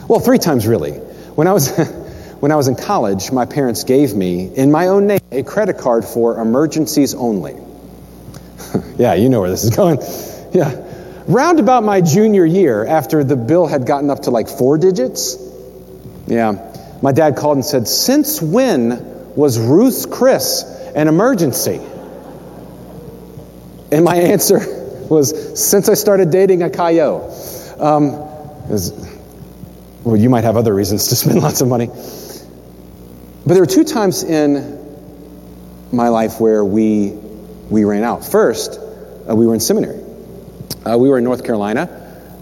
Well, 0.08 0.20
three 0.20 0.38
times 0.38 0.66
really. 0.66 0.92
When 0.92 1.46
I 1.46 1.52
was 1.52 1.70
when 2.40 2.50
I 2.50 2.56
was 2.56 2.68
in 2.68 2.74
college, 2.74 3.30
my 3.30 3.44
parents 3.44 3.84
gave 3.84 4.14
me, 4.14 4.46
in 4.46 4.70
my 4.70 4.88
own 4.88 5.06
name, 5.06 5.20
a 5.30 5.42
credit 5.42 5.78
card 5.78 6.04
for 6.06 6.40
emergencies 6.40 7.14
only. 7.14 7.56
yeah, 8.96 9.14
you 9.14 9.28
know 9.28 9.40
where 9.40 9.50
this 9.50 9.64
is 9.64 9.76
going. 9.76 9.98
Yeah. 10.52 10.86
Round 11.26 11.60
about 11.60 11.84
my 11.84 12.00
junior 12.00 12.44
year, 12.44 12.84
after 12.84 13.22
the 13.22 13.36
bill 13.36 13.66
had 13.66 13.86
gotten 13.86 14.10
up 14.10 14.22
to 14.22 14.30
like 14.30 14.48
four 14.48 14.78
digits, 14.78 15.36
yeah, 16.26 16.70
my 17.02 17.12
dad 17.12 17.36
called 17.36 17.56
and 17.56 17.64
said, 17.64 17.86
Since 17.86 18.42
when 18.42 19.34
was 19.36 19.58
Ruth's 19.58 20.06
Chris 20.06 20.64
an 20.94 21.08
emergency? 21.08 21.80
And 23.92 24.04
my 24.04 24.16
answer, 24.16 24.58
was 25.10 25.60
since 25.62 25.88
I 25.88 25.94
started 25.94 26.30
dating 26.30 26.62
a 26.62 26.70
Cayo. 26.70 27.32
Um, 27.78 28.12
well, 30.04 30.16
you 30.16 30.30
might 30.30 30.44
have 30.44 30.56
other 30.56 30.74
reasons 30.74 31.08
to 31.08 31.16
spend 31.16 31.42
lots 31.42 31.60
of 31.60 31.68
money. 31.68 31.86
But 31.86 33.54
there 33.54 33.60
were 33.60 33.66
two 33.66 33.84
times 33.84 34.22
in 34.22 34.78
my 35.92 36.08
life 36.08 36.40
where 36.40 36.64
we, 36.64 37.10
we 37.68 37.84
ran 37.84 38.04
out. 38.04 38.24
First, 38.24 38.78
uh, 39.28 39.34
we 39.34 39.46
were 39.46 39.54
in 39.54 39.60
seminary. 39.60 40.09
Uh, 40.84 40.96
we 40.96 41.10
were 41.10 41.18
in 41.18 41.24
North 41.24 41.44
Carolina, 41.44 41.88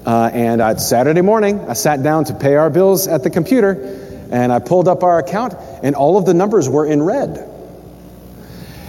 uh, 0.07 0.31
and 0.33 0.61
on 0.63 0.79
Saturday 0.79 1.23
morning, 1.23 1.59
I 1.69 1.73
sat 1.73 2.05
down 2.05 2.25
to 2.27 2.35
pay 2.35 2.55
our 2.55 2.71
bills 2.71 3.09
at 3.09 3.25
the 3.25 3.31
computer, 3.31 4.29
and 4.31 4.53
I 4.53 4.61
pulled 4.61 4.87
up 4.87 5.03
our 5.03 5.19
account, 5.19 5.55
and 5.83 5.97
all 5.97 6.17
of 6.17 6.25
the 6.25 6.35
numbers 6.35 6.69
were 6.69 6.87
in 6.87 7.03
red. 7.03 7.37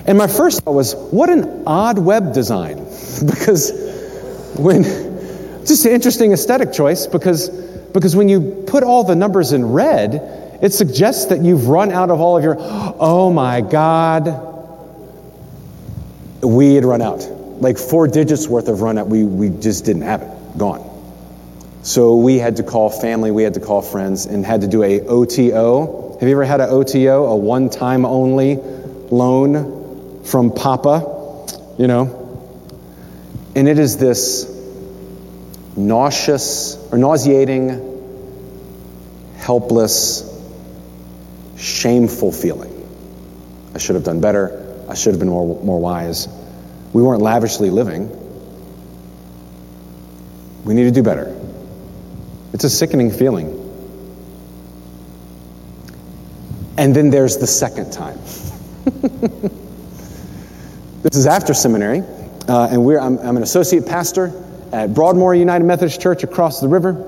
And 0.05 0.19
my 0.19 0.27
first 0.27 0.61
thought 0.61 0.73
was, 0.73 0.93
what 0.93 1.31
an 1.31 1.63
odd 1.65 1.97
web 1.97 2.31
design. 2.31 2.75
because 3.25 3.71
when, 4.55 4.83
just 5.65 5.83
an 5.85 5.93
interesting 5.93 6.31
aesthetic 6.31 6.71
choice, 6.71 7.07
because, 7.07 7.49
because 7.49 8.15
when 8.15 8.29
you 8.29 8.63
put 8.67 8.83
all 8.83 9.03
the 9.03 9.15
numbers 9.15 9.51
in 9.51 9.71
red, 9.71 10.59
it 10.61 10.73
suggests 10.73 11.25
that 11.27 11.41
you've 11.41 11.69
run 11.69 11.91
out 11.91 12.11
of 12.11 12.21
all 12.21 12.37
of 12.37 12.43
your, 12.43 12.55
oh 12.59 13.31
my 13.33 13.61
God, 13.61 14.45
we 16.43 16.75
had 16.75 16.85
run 16.85 17.01
out. 17.01 17.38
Like 17.59 17.77
four 17.77 18.07
digits 18.07 18.47
worth 18.47 18.67
of 18.67 18.81
run 18.81 18.97
out, 18.97 19.07
we, 19.07 19.23
we 19.23 19.49
just 19.49 19.85
didn't 19.85 20.03
have 20.03 20.21
it, 20.21 20.57
gone. 20.57 20.85
So 21.83 22.17
we 22.17 22.37
had 22.37 22.57
to 22.57 22.63
call 22.63 22.89
family, 22.89 23.31
we 23.31 23.43
had 23.43 23.53
to 23.55 23.59
call 23.59 23.81
friends, 23.81 24.25
and 24.25 24.45
had 24.45 24.61
to 24.61 24.67
do 24.67 24.83
a 24.83 25.01
OTO. 25.01 26.17
Have 26.19 26.27
you 26.27 26.35
ever 26.35 26.45
had 26.45 26.61
an 26.61 26.69
OTO, 26.69 27.25
a 27.25 27.35
one 27.35 27.69
time 27.69 28.05
only 28.05 28.55
loan 28.55 30.23
from 30.23 30.51
Papa? 30.51 31.45
You 31.77 31.87
know? 31.87 32.15
And 33.55 33.67
it 33.67 33.79
is 33.79 33.97
this 33.97 34.45
nauseous 35.75 36.77
or 36.91 36.97
nauseating, 36.97 37.85
helpless, 39.37 40.25
shameful 41.57 42.31
feeling. 42.31 42.75
I 43.73 43.77
should 43.77 43.95
have 43.95 44.03
done 44.03 44.21
better. 44.21 44.85
I 44.89 44.95
should 44.95 45.13
have 45.13 45.19
been 45.19 45.29
more, 45.29 45.63
more 45.63 45.79
wise. 45.79 46.27
We 46.93 47.03
weren't 47.03 47.21
lavishly 47.21 47.69
living. 47.69 48.09
We 50.65 50.73
need 50.73 50.85
to 50.85 50.91
do 50.91 51.03
better. 51.03 51.35
It's 52.53 52.63
a 52.63 52.69
sickening 52.69 53.11
feeling. 53.11 53.55
And 56.77 56.95
then 56.95 57.09
there's 57.09 57.37
the 57.37 57.47
second 57.47 57.91
time. 57.91 58.17
this 61.03 61.15
is 61.15 61.27
after 61.27 61.53
seminary, 61.53 62.03
uh, 62.47 62.69
and 62.71 62.85
we're, 62.85 62.99
I'm, 62.99 63.19
I'm, 63.19 63.37
an 63.37 63.43
associate 63.43 63.85
pastor 63.85 64.31
at 64.71 64.93
Broadmoor 64.93 65.35
United 65.35 65.65
Methodist 65.65 66.01
Church 66.01 66.23
across 66.23 66.61
the 66.61 66.67
river. 66.67 67.05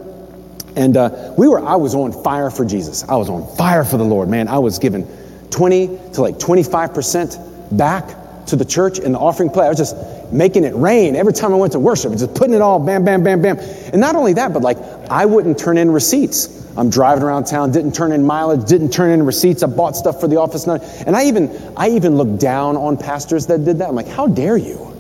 And 0.76 0.96
uh, 0.98 1.34
we 1.38 1.48
were, 1.48 1.60
I 1.60 1.76
was 1.76 1.96
on 1.96 2.12
fire 2.24 2.50
for 2.50 2.66
Jesus. 2.66 3.04
I 3.04 3.16
was 3.16 3.30
on 3.30 3.48
fire 3.56 3.84
for 3.84 3.98
the 3.98 4.04
Lord, 4.04 4.30
man. 4.30 4.48
I 4.48 4.60
was 4.60 4.80
given 4.80 5.08
20 5.50 5.88
to 6.14 6.22
like 6.22 6.36
25% 6.36 7.78
back 7.78 8.21
to 8.48 8.56
the 8.56 8.66
church 8.66 9.00
in 9.00 9.12
the 9.12 9.20
offering 9.20 9.50
plate. 9.50 9.66
I 9.66 9.70
was 9.70 9.78
just 9.78 9.96
making 10.32 10.64
it 10.64 10.76
rain 10.76 11.16
every 11.16 11.34
time 11.34 11.54
I 11.54 11.58
went 11.58 11.74
to 11.74 11.80
worship, 11.80 12.12
just 12.14 12.34
putting 12.34 12.54
it 12.54 12.62
all 12.62 12.80
bam, 12.80 13.04
bam, 13.04 13.24
bam, 13.24 13.42
bam. 13.42 13.58
And 13.60 14.00
not 14.02 14.16
only 14.16 14.34
that, 14.34 14.54
but 14.54 14.62
like 14.62 14.78
I 15.10 15.26
wouldn't 15.26 15.60
turn 15.60 15.78
in 15.78 15.92
receipts. 15.92 16.60
I'm 16.78 16.90
driving 16.90 17.24
around 17.24 17.46
town, 17.46 17.72
didn't 17.72 17.94
turn 17.94 18.14
in 18.14 18.26
mileage, 18.26 18.68
didn't 18.68 18.92
turn 18.92 19.12
in 19.12 19.26
receipts. 19.26 19.62
I 19.62 19.68
bought 19.68 19.96
stuff 19.96 20.22
for 20.22 20.28
the 20.28 20.38
office. 20.38 20.66
And 20.68 21.16
I 21.16 21.26
even, 21.26 21.74
I 21.76 21.90
even 21.90 22.16
looked 22.16 22.40
down 22.40 22.78
on 22.78 22.98
pastors 22.98 23.48
that 23.48 23.66
did 23.66 23.80
that. 23.80 23.90
I'm 23.90 23.96
like, 23.96 24.08
how 24.08 24.28
dare 24.28 24.56
you? 24.56 24.94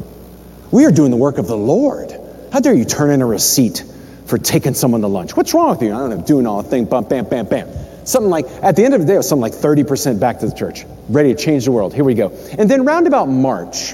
We 0.72 0.86
are 0.86 0.92
doing 0.92 1.12
the 1.12 1.18
work 1.18 1.38
of 1.38 1.48
the 1.48 1.58
Lord. 1.58 2.12
How 2.52 2.60
dare 2.60 2.74
you 2.74 2.84
turn 2.84 3.10
in 3.10 3.22
a 3.22 3.26
receipt 3.26 3.86
for 4.32 4.38
taking 4.38 4.74
someone 4.74 5.02
to 5.02 5.08
lunch? 5.08 5.36
What's 5.36 5.54
wrong 5.54 5.72
with 5.72 5.82
you? 5.82 5.94
I 5.94 5.98
don't 5.98 6.10
know, 6.10 6.26
doing 6.26 6.48
all 6.48 6.64
the 6.64 6.70
thing, 6.70 6.86
bam, 6.86 7.04
bam, 7.04 7.26
bam, 7.26 7.46
bam. 7.48 7.68
Something 8.06 8.30
like, 8.30 8.46
at 8.64 8.78
the 8.78 8.86
end 8.86 8.94
of 8.94 9.02
the 9.02 9.06
day, 9.06 9.16
it 9.16 9.18
was 9.18 9.28
something 9.28 9.42
like 9.42 9.52
30% 9.52 10.22
back 10.22 10.40
to 10.40 10.48
the 10.48 10.56
church, 10.56 10.86
ready 11.10 11.36
to 11.36 11.40
change 11.40 11.66
the 11.66 11.74
world. 11.74 11.94
Here 11.94 12.06
we 12.06 12.14
go. 12.14 12.30
And 12.58 12.72
then, 12.72 12.86
round 12.86 13.08
about 13.08 13.26
March, 13.28 13.94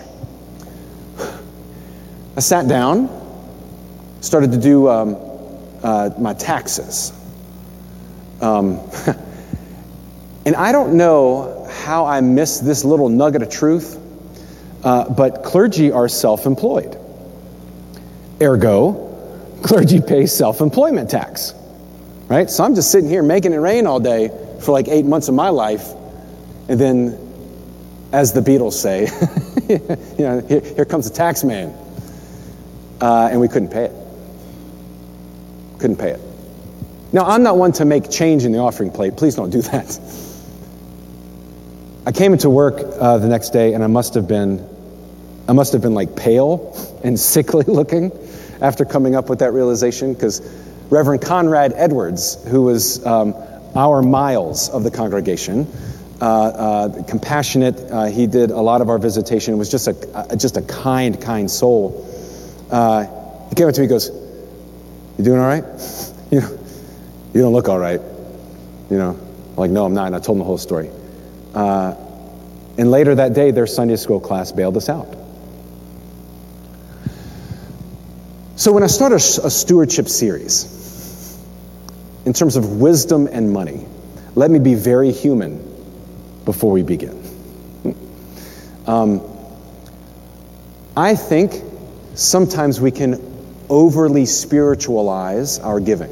I 2.38 2.40
sat 2.40 2.68
down, 2.68 3.10
started 4.22 4.52
to 4.52 4.60
do 4.60 4.88
um, 4.88 5.18
uh, 5.82 6.12
my 6.20 6.36
taxes. 6.36 7.12
Um, 8.40 8.80
and 10.46 10.56
I 10.56 10.72
don't 10.72 10.98
know 10.98 11.68
how 11.68 12.06
I 12.06 12.22
missed 12.22 12.64
this 12.64 12.86
little 12.86 13.10
nugget 13.10 13.42
of 13.42 13.50
truth, 13.50 14.00
uh, 14.84 15.10
but 15.10 15.42
clergy 15.42 15.92
are 15.92 16.08
self 16.08 16.46
employed. 16.46 16.96
Ergo, 18.40 19.07
clergy 19.64 20.02
pay 20.02 20.26
self 20.26 20.62
employment 20.62 21.10
tax 21.10 21.54
right? 22.28 22.50
So 22.50 22.64
I'm 22.64 22.76
just 22.76 22.92
sitting 22.92 23.10
here 23.10 23.24
making 23.24 23.54
it 23.54 23.58
rain 23.58 23.88
all 23.88 24.00
day 24.00 24.30
for 24.62 24.72
like 24.72 24.88
eight 24.88 25.06
months 25.06 25.28
of 25.28 25.36
my 25.36 25.50
life, 25.50 25.94
and 26.68 26.80
then, 26.80 27.18
as 28.12 28.34
the 28.34 28.42
Beatles 28.42 28.74
say, 28.74 29.08
you 30.18 30.24
know, 30.24 30.42
here, 30.42 30.62
here, 30.62 30.86
comes 30.86 31.10
the 31.10 31.16
tax 31.16 31.44
man, 31.44 31.74
uh, 33.02 33.30
and 33.32 33.40
we 33.40 33.48
couldn't 33.48 33.70
pay 33.70 33.86
it. 33.86 33.92
Couldn't 35.80 35.98
pay 35.98 36.12
it. 36.12 36.22
Now, 37.14 37.26
I'm 37.26 37.44
not 37.44 37.58
one 37.58 37.72
to 37.74 37.86
make 37.86 38.10
change 38.10 38.44
in 38.44 38.52
the 38.52 38.60
offering 38.60 38.92
plate. 38.92 39.16
Please 39.16 39.36
don't 39.36 39.50
do 39.50 39.62
that. 39.62 40.00
I 42.06 42.12
came 42.12 42.34
into 42.34 42.50
work 42.50 42.80
uh, 43.00 43.18
the 43.18 43.28
next 43.28 43.52
day, 43.52 43.74
and 43.74 43.84
I 43.84 43.88
must 43.88 44.14
have 44.16 44.28
been, 44.28 44.68
I 45.48 45.54
must 45.54 45.74
have 45.74 45.82
been 45.82 45.94
like 45.94 46.16
pale 46.16 46.76
and 47.04 47.18
sickly 47.20 47.64
looking 47.66 48.12
after 48.62 48.86
coming 48.86 49.16
up 49.16 49.30
with 49.30 49.40
that 49.40 49.54
realization 49.54 50.14
because 50.14 50.42
Reverend 50.90 51.22
Conrad 51.22 51.74
Edwards, 51.76 52.44
who 52.48 52.64
was 52.64 53.06
um, 53.06 53.36
our 53.76 54.02
miles 54.02 54.70
of 54.70 54.84
the 54.84 54.92
congregation, 54.92 55.68
uh, 56.20 56.26
uh, 56.26 57.04
compassionate. 57.04 57.80
Uh, 57.80 58.06
he 58.06 58.26
did 58.26 58.50
a 58.50 58.60
lot 58.62 58.82
of 58.82 58.90
our 58.90 58.98
visitation. 58.98 59.54
It 59.54 59.58
was 59.58 59.70
just 59.70 59.88
a, 59.88 60.36
just 60.36 60.58
a 60.58 60.62
kind, 60.62 61.22
kind 61.22 61.50
soul. 61.50 62.06
Uh, 62.72 63.04
he 63.50 63.56
came 63.56 63.68
up 63.68 63.74
to 63.74 63.82
me 63.82 63.86
and 63.86 63.90
goes, 63.90 64.10
You 65.18 65.24
doing 65.24 65.40
all 65.40 65.48
right? 65.48 65.64
You 66.30 66.42
know, 66.42 66.60
you 67.34 67.42
don't 67.42 67.54
look 67.54 67.70
all 67.70 67.80
right. 67.80 68.02
You 68.90 68.98
know, 68.98 69.12
I'm 69.12 69.56
like, 69.56 69.72
no, 69.72 69.86
I'm 69.86 69.94
not. 69.94 70.08
And 70.08 70.16
I 70.18 70.20
told 70.20 70.36
him 70.36 70.40
the 70.40 70.46
whole 70.46 70.58
story. 70.58 70.90
Uh, 71.54 71.96
and 72.78 72.92
later 72.92 73.16
that 73.16 73.34
day, 73.34 73.52
their 73.52 73.66
Sunday 73.66 73.96
school 73.96 74.20
class 74.20 74.52
bailed 74.52 74.76
us 74.76 74.90
out. 74.90 75.08
So 78.58 78.72
when 78.72 78.82
I 78.82 78.88
start 78.88 79.12
a, 79.12 79.18
a 79.18 79.52
stewardship 79.52 80.10
series, 80.10 81.38
in 82.26 82.34
terms 82.34 82.56
of 82.56 82.78
wisdom 82.78 83.30
and 83.32 83.54
money, 83.54 83.86
let 84.34 84.50
me 84.50 84.58
be 84.58 84.74
very 84.74 85.12
human 85.12 85.58
before 86.44 86.72
we 86.72 86.82
begin. 86.82 87.24
Um, 88.88 89.22
I 90.96 91.14
think 91.14 91.54
sometimes 92.16 92.82
we 92.82 92.90
can 92.90 93.22
overly 93.70 94.26
spiritualize 94.26 95.60
our 95.60 95.80
giving. 95.80 96.12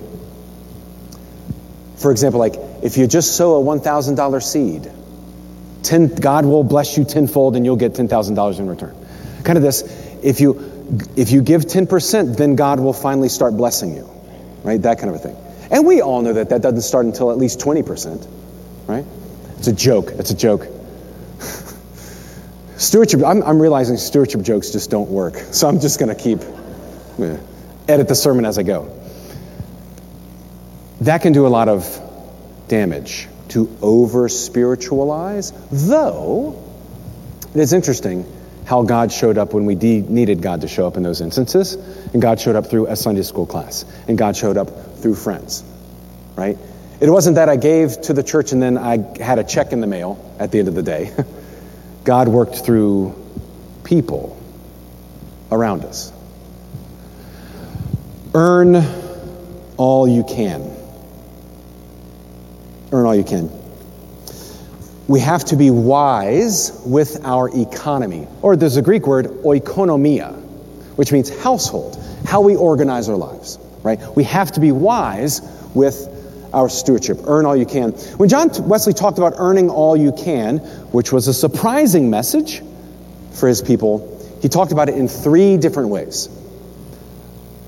For 1.96 2.12
example, 2.12 2.40
like 2.40 2.58
if 2.84 2.98
you 2.98 3.08
just 3.08 3.36
sow 3.36 3.60
a 3.60 3.66
$1,000 3.66 4.44
seed, 4.44 4.92
ten, 5.82 6.14
God 6.14 6.46
will 6.46 6.64
bless 6.64 6.96
you 6.96 7.06
tenfold 7.06 7.56
and 7.56 7.66
you'll 7.66 7.76
get 7.76 7.94
$10,000 7.94 8.60
in 8.60 8.68
return. 8.68 8.96
Kind 9.44 9.58
of 9.58 9.64
this, 9.64 9.82
if 10.22 10.42
you, 10.42 10.75
if 11.16 11.32
you 11.32 11.42
give 11.42 11.64
10%, 11.64 12.38
then 12.38 12.56
God 12.56 12.80
will 12.80 12.94
finally 12.94 13.30
start 13.30 13.56
blessing 13.56 13.96
you, 13.96 14.10
right? 14.64 14.82
That 14.82 15.00
kind 15.00 15.10
of 15.10 15.16
a 15.16 15.20
thing. 15.20 15.38
And 15.72 15.86
we 15.86 16.02
all 16.02 16.22
know 16.22 16.34
that 16.34 16.50
that 16.50 16.62
doesn't 16.62 16.82
start 16.82 17.06
until 17.06 17.32
at 17.32 17.38
least 17.38 17.60
20%, 17.60 18.28
right? 18.88 19.06
It's 19.58 19.68
a 19.68 19.74
joke. 19.74 20.12
It's 20.12 20.32
a 20.32 20.36
joke. 20.36 20.68
stewardship, 22.78 23.24
I'm, 23.24 23.42
I'm, 23.44 23.62
realizing 23.62 23.98
stewardship 23.98 24.42
jokes 24.42 24.72
just 24.72 24.92
don't 24.92 25.10
work. 25.10 25.38
So 25.52 25.68
I'm 25.68 25.80
just 25.80 26.00
going 26.00 26.16
to 26.16 26.22
keep, 26.22 26.40
yeah, 27.18 27.38
edit 27.88 28.08
the 28.08 28.16
sermon 28.16 28.46
as 28.46 28.60
I 28.60 28.64
go. 28.64 28.92
That 31.02 31.22
can 31.22 31.34
do 31.34 31.48
a 31.48 31.50
lot 31.50 31.68
of 31.68 32.02
damage 32.68 33.28
to 33.50 33.76
over 33.82 34.30
spiritualize, 34.30 35.52
though 35.72 36.62
it 37.54 37.60
is 37.62 37.74
interesting 37.74 38.26
how 38.66 38.82
God 38.82 39.12
showed 39.12 39.38
up 39.38 39.54
when 39.54 39.66
we 39.66 39.76
de- 39.76 40.02
needed 40.02 40.42
God 40.42 40.62
to 40.62 40.68
show 40.68 40.88
up 40.88 40.98
in 40.98 41.04
those 41.04 41.22
instances. 41.22 41.76
And 42.14 42.22
God 42.22 42.40
showed 42.40 42.56
up 42.56 42.68
through 42.68 42.88
a 42.88 42.96
Sunday 42.96 43.22
school 43.22 43.46
class. 43.46 43.86
And 44.08 44.18
God 44.18 44.36
showed 44.36 44.58
up 44.58 44.98
through 44.98 45.16
friends, 45.16 45.64
right? 46.36 46.58
It 47.00 47.10
wasn't 47.10 47.36
that 47.36 47.50
I 47.50 47.58
gave 47.58 48.02
to 48.04 48.14
the 48.14 48.24
church 48.24 48.52
and 48.52 48.62
then 48.62 48.78
I 48.78 49.22
had 49.22 49.38
a 49.38 49.44
check 49.44 49.72
in 49.72 49.82
the 49.82 49.88
mail 49.88 50.18
at 50.40 50.52
the 50.52 50.60
end 50.60 50.68
of 50.68 50.76
the 50.76 50.84
day. 50.84 51.12
God 52.04 52.28
worked 52.28 52.58
through 52.58 53.16
people 53.84 54.38
around 55.52 55.86
us. 55.86 56.12
Earn 58.34 58.76
all 59.78 60.08
you 60.08 60.24
can. 60.24 60.76
Earn 62.92 63.06
all 63.06 63.16
you 63.16 63.24
can 63.24 63.65
we 65.08 65.20
have 65.20 65.46
to 65.46 65.56
be 65.56 65.70
wise 65.70 66.72
with 66.86 67.24
our 67.26 67.50
economy. 67.56 68.28
Or 68.42 68.56
there's 68.56 68.78
a 68.78 68.82
Greek 68.82 69.06
word, 69.06 69.26
oikonomia, 69.26 70.34
which 70.96 71.12
means 71.12 71.30
household, 71.44 72.02
how 72.26 72.42
we 72.42 72.56
organize 72.56 73.08
our 73.10 73.16
lives, 73.16 73.60
right? 73.84 74.00
We 74.16 74.24
have 74.24 74.52
to 74.54 74.60
be 74.60 74.72
wise 74.72 75.42
with 75.76 76.10
our 76.54 76.70
stewardship. 76.70 77.20
Earn 77.28 77.46
all 77.46 77.56
you 77.56 77.66
can. 77.66 77.92
When 77.92 78.30
John 78.30 78.50
Wesley 78.68 78.94
talked 78.94 79.18
about 79.18 79.34
earning 79.38 79.70
all 79.70 79.96
you 79.96 80.12
can, 80.12 80.60
which 80.92 81.12
was 81.12 81.28
a 81.28 81.34
surprising 81.34 82.10
message 82.10 82.62
for 83.34 83.48
his 83.48 83.62
people, 83.62 84.12
he 84.42 84.50
talked 84.50 84.72
about 84.72 84.90
it 84.90 84.96
in 84.96 85.08
three 85.08 85.58
different 85.58 85.90
ways. 85.90 86.30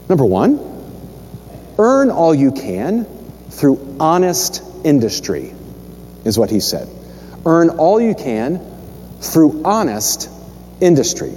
Number 0.09 0.25
one, 0.25 0.59
earn 1.77 2.09
all 2.09 2.33
you 2.33 2.51
can 2.51 3.05
through 3.49 3.97
honest 3.99 4.63
industry, 4.83 5.53
is 6.23 6.39
what 6.39 6.49
he 6.49 6.59
said. 6.61 6.87
Earn 7.45 7.69
all 7.69 8.01
you 8.01 8.15
can 8.15 8.59
through 9.21 9.63
honest 9.63 10.29
industry. 10.81 11.33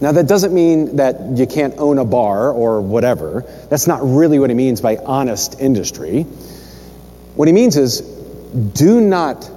Now, 0.00 0.12
that 0.12 0.26
doesn't 0.26 0.54
mean 0.54 0.96
that 0.96 1.36
you 1.36 1.46
can't 1.46 1.74
own 1.76 1.98
a 1.98 2.04
bar 2.04 2.50
or 2.50 2.80
whatever. 2.80 3.44
That's 3.68 3.86
not 3.86 4.00
really 4.02 4.38
what 4.38 4.48
he 4.48 4.56
means 4.56 4.80
by 4.80 4.96
honest 4.96 5.60
industry. 5.60 6.22
What 7.34 7.48
he 7.48 7.52
means 7.52 7.76
is 7.76 8.00
do 8.00 9.00
not 9.00 9.50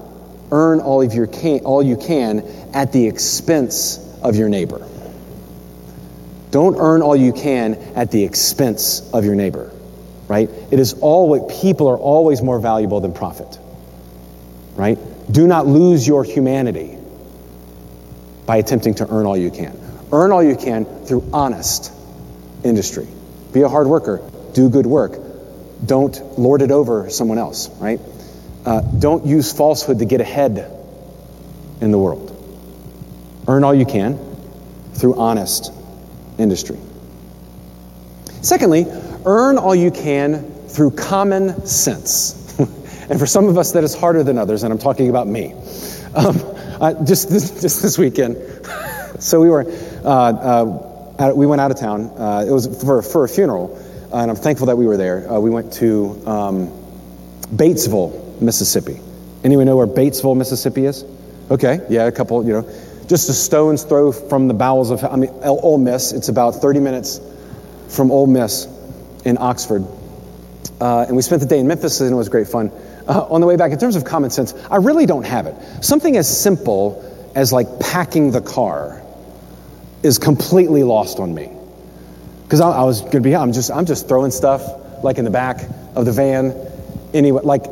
earn 0.52 0.82
all, 0.82 1.02
of 1.02 1.14
your 1.14 1.28
can, 1.28 1.62
all 1.62 1.82
you 1.82 1.96
can 1.96 2.46
at 2.74 2.92
the 2.92 3.08
expense 3.08 4.00
of 4.22 4.36
your 4.36 4.50
neighbor. 4.50 4.88
Don't 6.52 6.78
earn 6.78 7.02
all 7.02 7.16
you 7.16 7.34
can 7.34 7.74
at 7.96 8.12
the 8.12 8.24
expense 8.24 9.10
of 9.12 9.26
your 9.26 9.36
neighbor, 9.36 9.72
right? 10.28 10.50
It 10.70 10.80
is 10.80 10.94
all 10.94 11.28
what 11.30 11.50
people 11.50 11.88
are 11.88 11.98
always 11.98 12.42
more 12.42 12.60
valuable 12.60 13.00
than 13.00 13.14
profit, 13.14 13.58
right? 14.76 15.00
Do 15.32 15.48
not 15.48 15.68
lose 15.68 16.08
your 16.08 16.24
humanity 16.24 16.98
by 18.46 18.58
attempting 18.58 18.96
to 18.96 19.10
earn 19.10 19.26
all 19.26 19.38
you 19.38 19.52
can. 19.52 19.80
Earn 20.12 20.32
all 20.32 20.44
you 20.44 20.56
can 20.56 20.86
through 21.06 21.30
honest 21.34 21.92
industry. 22.64 23.08
Be 23.52 23.62
a 23.62 23.70
hard 23.70 23.88
worker, 23.88 24.22
do 24.54 24.70
good 24.70 24.86
work. 24.86 25.20
Don't 25.86 26.40
lord 26.40 26.62
it 26.62 26.72
over 26.72 27.10
someone 27.10 27.38
else, 27.38 27.70
right? 27.80 28.00
Uh, 28.66 28.82
don't 28.82 29.26
use 29.26 29.52
falsehood 29.52 30.00
to 30.00 30.06
get 30.06 30.22
ahead 30.22 30.72
in 31.82 31.92
the 31.92 31.98
world. 31.98 32.30
Earn 33.48 33.64
all 33.64 33.74
you 33.74 33.86
can 33.86 34.18
through 34.94 35.16
honest 35.16 35.72
industry. 36.38 36.78
Secondly, 38.42 38.86
earn 39.26 39.58
all 39.58 39.76
you 39.76 39.92
can 39.92 40.68
through 40.68 40.92
common 40.92 41.66
sense. 41.66 42.43
And 43.14 43.20
for 43.20 43.28
some 43.28 43.48
of 43.48 43.60
us, 43.60 43.74
that 43.74 43.84
is 43.84 43.94
harder 43.94 44.24
than 44.24 44.40
others, 44.40 44.64
and 44.64 44.74
I'm 44.74 44.80
talking 44.80 45.12
about 45.12 45.28
me. 45.28 45.54
Um, 46.16 46.36
uh, 46.82 47.06
just, 47.06 47.30
this, 47.30 47.62
just 47.62 47.84
this 47.84 47.96
weekend, 47.96 48.38
so 49.20 49.40
we 49.40 49.50
were, 49.50 49.72
uh, 50.04 50.08
uh, 51.20 51.32
we 51.36 51.46
went 51.46 51.62
out 51.62 51.70
of 51.70 51.78
town. 51.78 52.06
Uh, 52.18 52.44
it 52.48 52.50
was 52.50 52.82
for, 52.84 53.04
for 53.04 53.24
a 53.24 53.30
funeral, 53.30 53.78
and 54.12 54.32
I'm 54.32 54.36
thankful 54.36 54.66
that 54.66 54.78
we 54.78 54.88
were 54.88 54.98
there. 54.98 55.32
Uh, 55.32 55.40
we 55.40 55.52
went 55.52 55.74
to 55.74 56.24
um, 56.26 56.70
Batesville, 57.56 58.42
Mississippi. 58.42 59.00
Anyone 59.44 59.68
know 59.68 59.78
where 59.78 59.86
Batesville, 59.86 60.36
Mississippi 60.36 60.88
is? 60.88 61.06
Okay, 61.52 61.86
yeah, 61.90 62.08
a 62.08 62.12
couple, 62.12 62.44
you 62.44 62.54
know, 62.54 62.62
just 63.06 63.30
a 63.30 63.34
stone's 63.34 63.84
throw 63.84 64.12
from 64.12 64.48
the 64.48 64.56
bowels 64.56 64.90
of, 64.90 65.04
I 65.04 65.18
mean, 65.18 65.30
Ole 65.44 65.78
Miss. 65.78 66.14
It's 66.14 66.30
about 66.30 66.56
30 66.56 66.80
minutes 66.80 67.22
from 67.90 68.10
Ole 68.10 68.26
Miss 68.26 68.66
in 69.24 69.38
Oxford. 69.40 69.86
Uh, 70.82 71.06
and 71.08 71.16
we 71.16 71.22
spent 71.22 71.42
the 71.42 71.48
day 71.48 71.60
in 71.60 71.68
Memphis, 71.68 72.02
and 72.02 72.12
it 72.12 72.16
was 72.16 72.30
great 72.30 72.48
fun. 72.48 72.72
Uh, 73.08 73.28
on 73.30 73.42
the 73.42 73.48
way 73.48 73.56
back, 73.58 73.72
in 73.72 73.80
terms 73.80 73.96
of 73.96 74.06
common 74.06 74.30
sense, 74.30 74.54
I 74.72 74.78
really 74.78 75.06
don't 75.06 75.26
have 75.26 75.46
it. 75.46 75.56
Something 75.84 76.16
as 76.18 76.42
simple 76.42 77.04
as 77.36 77.52
like 77.52 77.80
packing 77.80 78.32
the 78.32 78.42
car 78.42 79.02
is 80.04 80.20
completely 80.20 80.84
lost 80.84 81.20
on 81.20 81.34
me. 81.34 81.52
Because 82.44 82.62
I, 82.62 82.70
I, 82.70 82.84
was 82.84 83.02
going 83.02 83.12
to 83.12 83.22
be, 83.22 83.36
I'm 83.36 83.54
just, 83.54 83.72
I'm 83.72 83.86
just 83.86 84.08
throwing 84.08 84.32
stuff 84.32 85.04
like 85.04 85.18
in 85.18 85.26
the 85.26 85.32
back 85.32 85.62
of 85.96 86.06
the 86.06 86.12
van. 86.12 86.56
Anyway, 87.14 87.42
like 87.44 87.64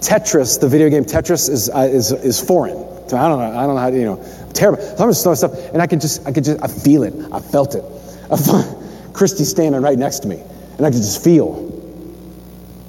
Tetris, 0.00 0.60
the 0.60 0.68
video 0.68 0.90
game 0.90 1.04
Tetris 1.04 1.48
is, 1.48 1.70
uh, 1.70 1.80
is, 1.80 2.12
is 2.12 2.40
foreign. 2.40 3.08
So 3.08 3.16
I 3.16 3.28
don't 3.28 3.38
know, 3.38 3.58
I 3.58 3.66
don't 3.66 3.74
know 3.74 3.80
how 3.80 3.90
to, 3.90 3.96
you 3.96 4.04
know, 4.04 4.24
terrible. 4.54 4.82
So 4.82 5.04
I'm 5.04 5.10
just 5.10 5.22
throwing 5.22 5.36
stuff, 5.36 5.52
and 5.72 5.82
I 5.82 5.86
can 5.86 6.00
just, 6.00 6.26
I 6.26 6.32
could 6.32 6.44
just, 6.44 6.62
I 6.62 6.68
feel 6.68 7.02
it. 7.02 7.14
I 7.32 7.40
felt 7.40 7.74
it. 7.74 7.84
I 8.30 8.36
felt, 8.36 8.82
Christy 9.12 9.44
standing 9.44 9.80
right 9.82 9.98
next 9.98 10.20
to 10.20 10.28
me, 10.28 10.40
and 10.78 10.86
I 10.86 10.90
could 10.90 11.02
just 11.02 11.22
feel, 11.22 11.68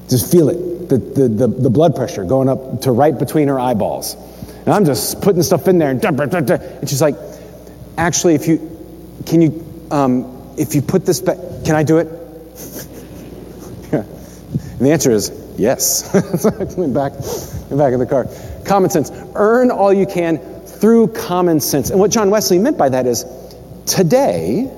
just 0.09 0.31
feel 0.31 0.49
it. 0.49 0.89
The, 0.89 0.97
the, 0.97 1.27
the, 1.27 1.47
the 1.47 1.69
blood 1.69 1.95
pressure 1.95 2.23
going 2.25 2.49
up 2.49 2.81
to 2.81 2.91
right 2.91 3.17
between 3.17 3.47
her 3.47 3.59
eyeballs. 3.59 4.15
And 4.65 4.69
I'm 4.69 4.85
just 4.85 5.21
putting 5.21 5.43
stuff 5.43 5.67
in 5.67 5.77
there, 5.77 5.89
and, 5.91 6.03
and 6.03 6.89
she's 6.89 7.01
like, 7.01 7.15
actually, 7.97 8.35
if 8.35 8.47
you, 8.47 8.59
can 9.25 9.41
you, 9.41 9.87
um, 9.91 10.53
if 10.57 10.75
you 10.75 10.81
put 10.81 11.05
this 11.05 11.19
back, 11.19 11.37
can 11.65 11.75
I 11.75 11.83
do 11.83 11.97
it? 11.97 12.07
and 13.91 14.79
the 14.79 14.91
answer 14.91 15.11
is 15.11 15.31
yes. 15.57 16.11
so 16.41 16.49
I 16.59 16.63
went 16.79 16.93
back, 16.93 17.13
went 17.13 17.77
back 17.77 17.93
in 17.93 17.99
the 17.99 18.05
car. 18.05 18.27
Common 18.65 18.89
sense. 18.89 19.11
Earn 19.35 19.71
all 19.71 19.91
you 19.93 20.05
can 20.05 20.37
through 20.37 21.09
common 21.09 21.59
sense. 21.59 21.89
And 21.89 21.99
what 21.99 22.11
John 22.11 22.29
Wesley 22.29 22.59
meant 22.59 22.77
by 22.77 22.89
that 22.89 23.05
is 23.05 23.25
today, 23.85 24.71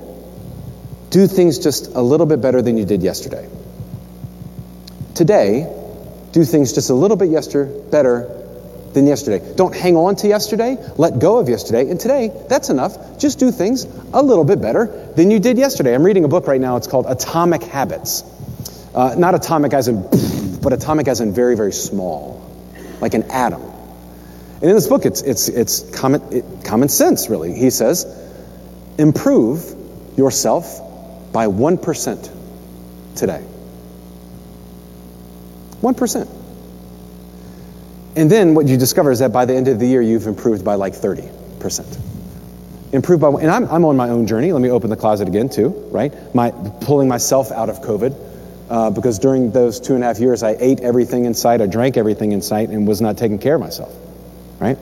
do 1.10 1.26
things 1.26 1.58
just 1.58 1.94
a 1.94 2.02
little 2.02 2.26
bit 2.26 2.40
better 2.40 2.62
than 2.62 2.76
you 2.76 2.84
did 2.84 3.02
yesterday. 3.02 3.48
Today, 5.16 5.66
do 6.32 6.44
things 6.44 6.74
just 6.74 6.90
a 6.90 6.94
little 6.94 7.16
bit 7.16 7.30
yester- 7.30 7.64
better 7.64 8.30
than 8.92 9.06
yesterday. 9.06 9.54
Don't 9.56 9.74
hang 9.74 9.96
on 9.96 10.16
to 10.16 10.28
yesterday, 10.28 10.76
let 10.98 11.18
go 11.18 11.38
of 11.38 11.48
yesterday. 11.48 11.90
And 11.90 11.98
today, 11.98 12.30
that's 12.50 12.68
enough. 12.68 13.18
Just 13.18 13.38
do 13.38 13.50
things 13.50 13.86
a 14.12 14.22
little 14.22 14.44
bit 14.44 14.60
better 14.60 15.12
than 15.16 15.30
you 15.30 15.38
did 15.38 15.56
yesterday. 15.56 15.94
I'm 15.94 16.02
reading 16.02 16.24
a 16.24 16.28
book 16.28 16.46
right 16.46 16.60
now, 16.60 16.76
it's 16.76 16.86
called 16.86 17.06
Atomic 17.08 17.62
Habits. 17.62 18.24
Uh, 18.94 19.14
not 19.16 19.34
atomic 19.34 19.72
as 19.72 19.88
in, 19.88 20.06
but 20.62 20.74
atomic 20.74 21.08
as 21.08 21.22
in 21.22 21.32
very, 21.32 21.56
very 21.56 21.72
small, 21.72 22.46
like 23.00 23.14
an 23.14 23.22
atom. 23.30 23.62
And 23.62 24.64
in 24.64 24.74
this 24.74 24.86
book, 24.86 25.06
it's, 25.06 25.22
it's, 25.22 25.48
it's 25.48 25.80
common, 25.80 26.20
it, 26.30 26.44
common 26.62 26.90
sense, 26.90 27.30
really. 27.30 27.54
He 27.54 27.70
says, 27.70 28.04
improve 28.98 29.64
yourself 30.18 31.32
by 31.32 31.46
1% 31.46 32.30
today. 33.14 33.42
1%. 35.82 36.28
And 38.16 38.30
then 38.30 38.54
what 38.54 38.66
you 38.66 38.78
discover 38.78 39.10
is 39.10 39.18
that 39.18 39.32
by 39.32 39.44
the 39.44 39.54
end 39.54 39.68
of 39.68 39.78
the 39.78 39.86
year, 39.86 40.00
you've 40.00 40.26
improved 40.26 40.64
by 40.64 40.74
like 40.74 40.94
30%. 40.94 41.98
Improved 42.92 43.20
by, 43.20 43.28
and 43.28 43.50
I'm, 43.50 43.66
I'm 43.66 43.84
on 43.84 43.96
my 43.96 44.08
own 44.08 44.26
journey. 44.26 44.52
Let 44.52 44.62
me 44.62 44.70
open 44.70 44.88
the 44.88 44.96
closet 44.96 45.28
again, 45.28 45.50
too, 45.50 45.68
right? 45.90 46.34
My, 46.34 46.50
pulling 46.80 47.08
myself 47.08 47.52
out 47.52 47.68
of 47.68 47.80
COVID. 47.82 48.24
Uh, 48.68 48.90
because 48.90 49.20
during 49.20 49.52
those 49.52 49.78
two 49.78 49.94
and 49.94 50.02
a 50.02 50.06
half 50.08 50.18
years, 50.18 50.42
I 50.42 50.56
ate 50.58 50.80
everything 50.80 51.24
in 51.24 51.34
sight, 51.34 51.60
I 51.60 51.66
drank 51.66 51.96
everything 51.96 52.32
in 52.32 52.42
sight, 52.42 52.70
and 52.70 52.88
was 52.88 53.00
not 53.00 53.16
taking 53.16 53.38
care 53.38 53.54
of 53.54 53.60
myself, 53.60 53.94
right? 54.58 54.76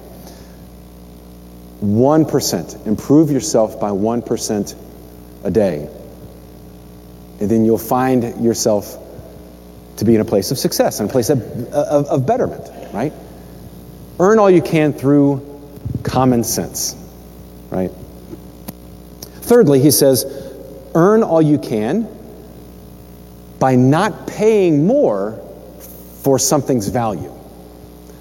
1%. 1.83 2.87
Improve 2.87 3.31
yourself 3.31 3.79
by 3.79 3.91
1% 3.91 4.75
a 5.45 5.51
day. 5.51 5.89
And 7.41 7.51
then 7.51 7.67
you'll 7.67 7.77
find 7.77 8.43
yourself 8.43 8.97
to 9.97 10.05
be 10.05 10.15
in 10.15 10.21
a 10.21 10.25
place 10.25 10.51
of 10.51 10.59
success, 10.59 11.01
in 11.01 11.07
a 11.07 11.09
place 11.09 11.31
of, 11.31 11.41
of, 11.73 12.07
of 12.07 12.27
betterment, 12.27 12.69
right? 12.93 13.13
Earn 14.19 14.39
all 14.39 14.51
you 14.51 14.63
can 14.63 14.93
through 14.93 15.71
common 16.03 16.45
sense, 16.45 16.97
right? 17.71 17.91
Thirdly, 19.23 19.81
he 19.81 19.91
says, 19.91 20.25
earn 20.95 21.23
all 21.23 21.43
you 21.43 21.59
can 21.59 22.09
by 23.59 23.77
not 23.77 24.27
paying 24.27 24.87
more 24.87 25.41
for 26.23 26.39
something's 26.39 26.89
value, 26.89 27.33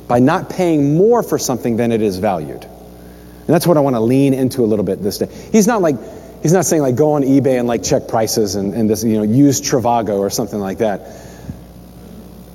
by 0.07 0.19
not 0.19 0.49
paying 0.49 0.97
more 0.97 1.23
for 1.23 1.37
something 1.37 1.77
than 1.77 1.91
it 1.91 2.01
is 2.01 2.17
valued. 2.17 2.63
And 2.63 3.47
that's 3.47 3.67
what 3.67 3.77
I 3.77 3.81
want 3.81 3.95
to 3.95 3.99
lean 3.99 4.33
into 4.33 4.63
a 4.63 4.67
little 4.67 4.85
bit 4.85 5.01
this 5.01 5.17
day. 5.17 5.27
He's 5.51 5.67
not 5.67 5.81
like, 5.81 5.95
he's 6.41 6.53
not 6.53 6.65
saying 6.65 6.81
like 6.81 6.95
go 6.95 7.13
on 7.13 7.23
eBay 7.23 7.59
and 7.59 7.67
like 7.67 7.83
check 7.83 8.07
prices 8.07 8.55
and, 8.55 8.73
and 8.73 8.89
this, 8.89 9.03
you 9.03 9.17
know, 9.17 9.23
use 9.23 9.61
Trivago 9.61 10.19
or 10.19 10.29
something 10.29 10.59
like 10.59 10.79
that. 10.79 11.01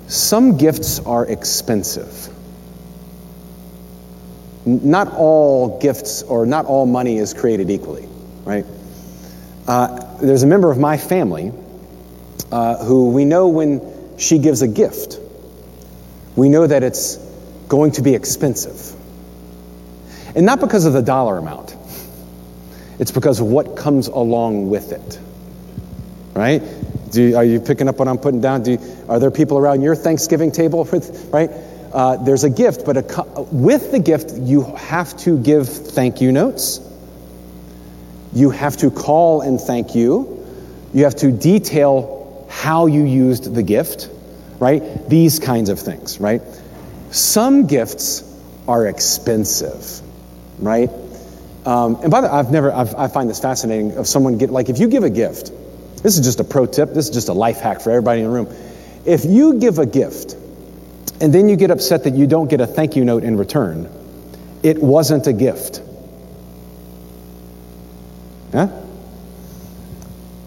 Some 0.08 0.56
gifts 0.56 1.00
are 1.00 1.24
expensive. 1.26 2.28
Not 4.64 5.12
all 5.14 5.78
gifts 5.78 6.22
or 6.22 6.46
not 6.46 6.64
all 6.64 6.86
money 6.86 7.18
is 7.18 7.34
created 7.34 7.70
equally, 7.70 8.08
right? 8.44 8.64
Uh, 9.66 10.16
there's 10.16 10.42
a 10.42 10.46
member 10.46 10.70
of 10.70 10.78
my 10.78 10.96
family 10.96 11.52
uh, 12.50 12.82
who 12.84 13.10
we 13.10 13.26
know 13.26 13.48
when 13.48 14.16
she 14.18 14.38
gives 14.38 14.62
a 14.62 14.68
gift, 14.68 15.18
we 16.36 16.48
know 16.48 16.66
that 16.66 16.82
it's 16.82 17.16
going 17.68 17.92
to 17.92 18.02
be 18.02 18.14
expensive. 18.14 18.94
And 20.34 20.46
not 20.46 20.60
because 20.60 20.86
of 20.86 20.94
the 20.94 21.02
dollar 21.02 21.36
amount, 21.36 21.76
it's 22.98 23.10
because 23.10 23.40
of 23.40 23.46
what 23.46 23.76
comes 23.76 24.08
along 24.08 24.70
with 24.70 24.92
it. 24.92 25.20
Right? 26.34 26.62
You, 27.12 27.36
are 27.36 27.44
you 27.44 27.60
picking 27.60 27.88
up 27.88 27.98
what 27.98 28.08
I'm 28.08 28.18
putting 28.18 28.40
down? 28.40 28.64
You, 28.64 28.78
are 29.08 29.18
there 29.18 29.30
people 29.30 29.58
around 29.58 29.82
your 29.82 29.96
Thanksgiving 29.96 30.52
table? 30.52 30.84
With, 30.84 31.30
right? 31.32 31.50
Uh, 31.92 32.16
there's 32.16 32.44
a 32.44 32.50
gift, 32.50 32.84
but 32.84 32.96
a, 32.96 33.42
with 33.50 33.92
the 33.92 33.98
gift, 33.98 34.34
you 34.34 34.62
have 34.76 35.16
to 35.18 35.38
give 35.38 35.68
thank 35.68 36.20
you 36.20 36.32
notes. 36.32 36.80
You 38.34 38.50
have 38.50 38.76
to 38.78 38.90
call 38.90 39.40
and 39.40 39.60
thank 39.60 39.94
you. 39.94 40.46
You 40.92 41.04
have 41.04 41.16
to 41.16 41.32
detail 41.32 42.46
how 42.50 42.86
you 42.86 43.04
used 43.04 43.54
the 43.54 43.62
gift, 43.62 44.10
right? 44.58 45.08
These 45.08 45.38
kinds 45.38 45.70
of 45.70 45.80
things, 45.80 46.20
right? 46.20 46.42
Some 47.10 47.66
gifts 47.66 48.22
are 48.66 48.86
expensive, 48.86 50.00
right? 50.58 50.90
Um, 51.64 51.96
and 52.02 52.10
by 52.10 52.20
the 52.20 52.28
way, 52.28 52.32
I've 52.32 52.50
never, 52.50 52.72
I've, 52.72 52.94
I 52.94 53.08
find 53.08 53.28
this 53.30 53.40
fascinating 53.40 53.96
of 53.96 54.06
someone 54.06 54.38
get, 54.38 54.50
like, 54.50 54.68
if 54.68 54.78
you 54.78 54.88
give 54.88 55.04
a 55.04 55.10
gift, 55.10 55.52
this 56.02 56.18
is 56.18 56.24
just 56.24 56.40
a 56.40 56.44
pro 56.44 56.66
tip, 56.66 56.92
this 56.92 57.08
is 57.08 57.14
just 57.14 57.28
a 57.28 57.32
life 57.32 57.58
hack 57.58 57.80
for 57.80 57.90
everybody 57.90 58.20
in 58.20 58.26
the 58.26 58.32
room. 58.32 58.54
If 59.04 59.24
you 59.24 59.58
give 59.58 59.78
a 59.78 59.86
gift 59.86 60.34
and 61.20 61.32
then 61.32 61.48
you 61.48 61.56
get 61.56 61.70
upset 61.70 62.04
that 62.04 62.14
you 62.14 62.26
don't 62.26 62.48
get 62.48 62.60
a 62.60 62.66
thank 62.66 62.96
you 62.96 63.04
note 63.04 63.24
in 63.24 63.36
return, 63.36 63.90
it 64.62 64.82
wasn't 64.82 65.26
a 65.26 65.32
gift. 65.32 65.82
Yeah? 68.52 68.68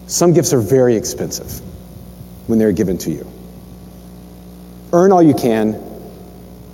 Some 0.06 0.32
gifts 0.32 0.52
are 0.52 0.60
very 0.60 0.96
expensive 0.96 1.60
when 2.46 2.58
they're 2.58 2.72
given 2.72 2.98
to 2.98 3.10
you. 3.10 3.26
Earn 4.92 5.12
all 5.12 5.22
you 5.22 5.34
can, 5.34 5.80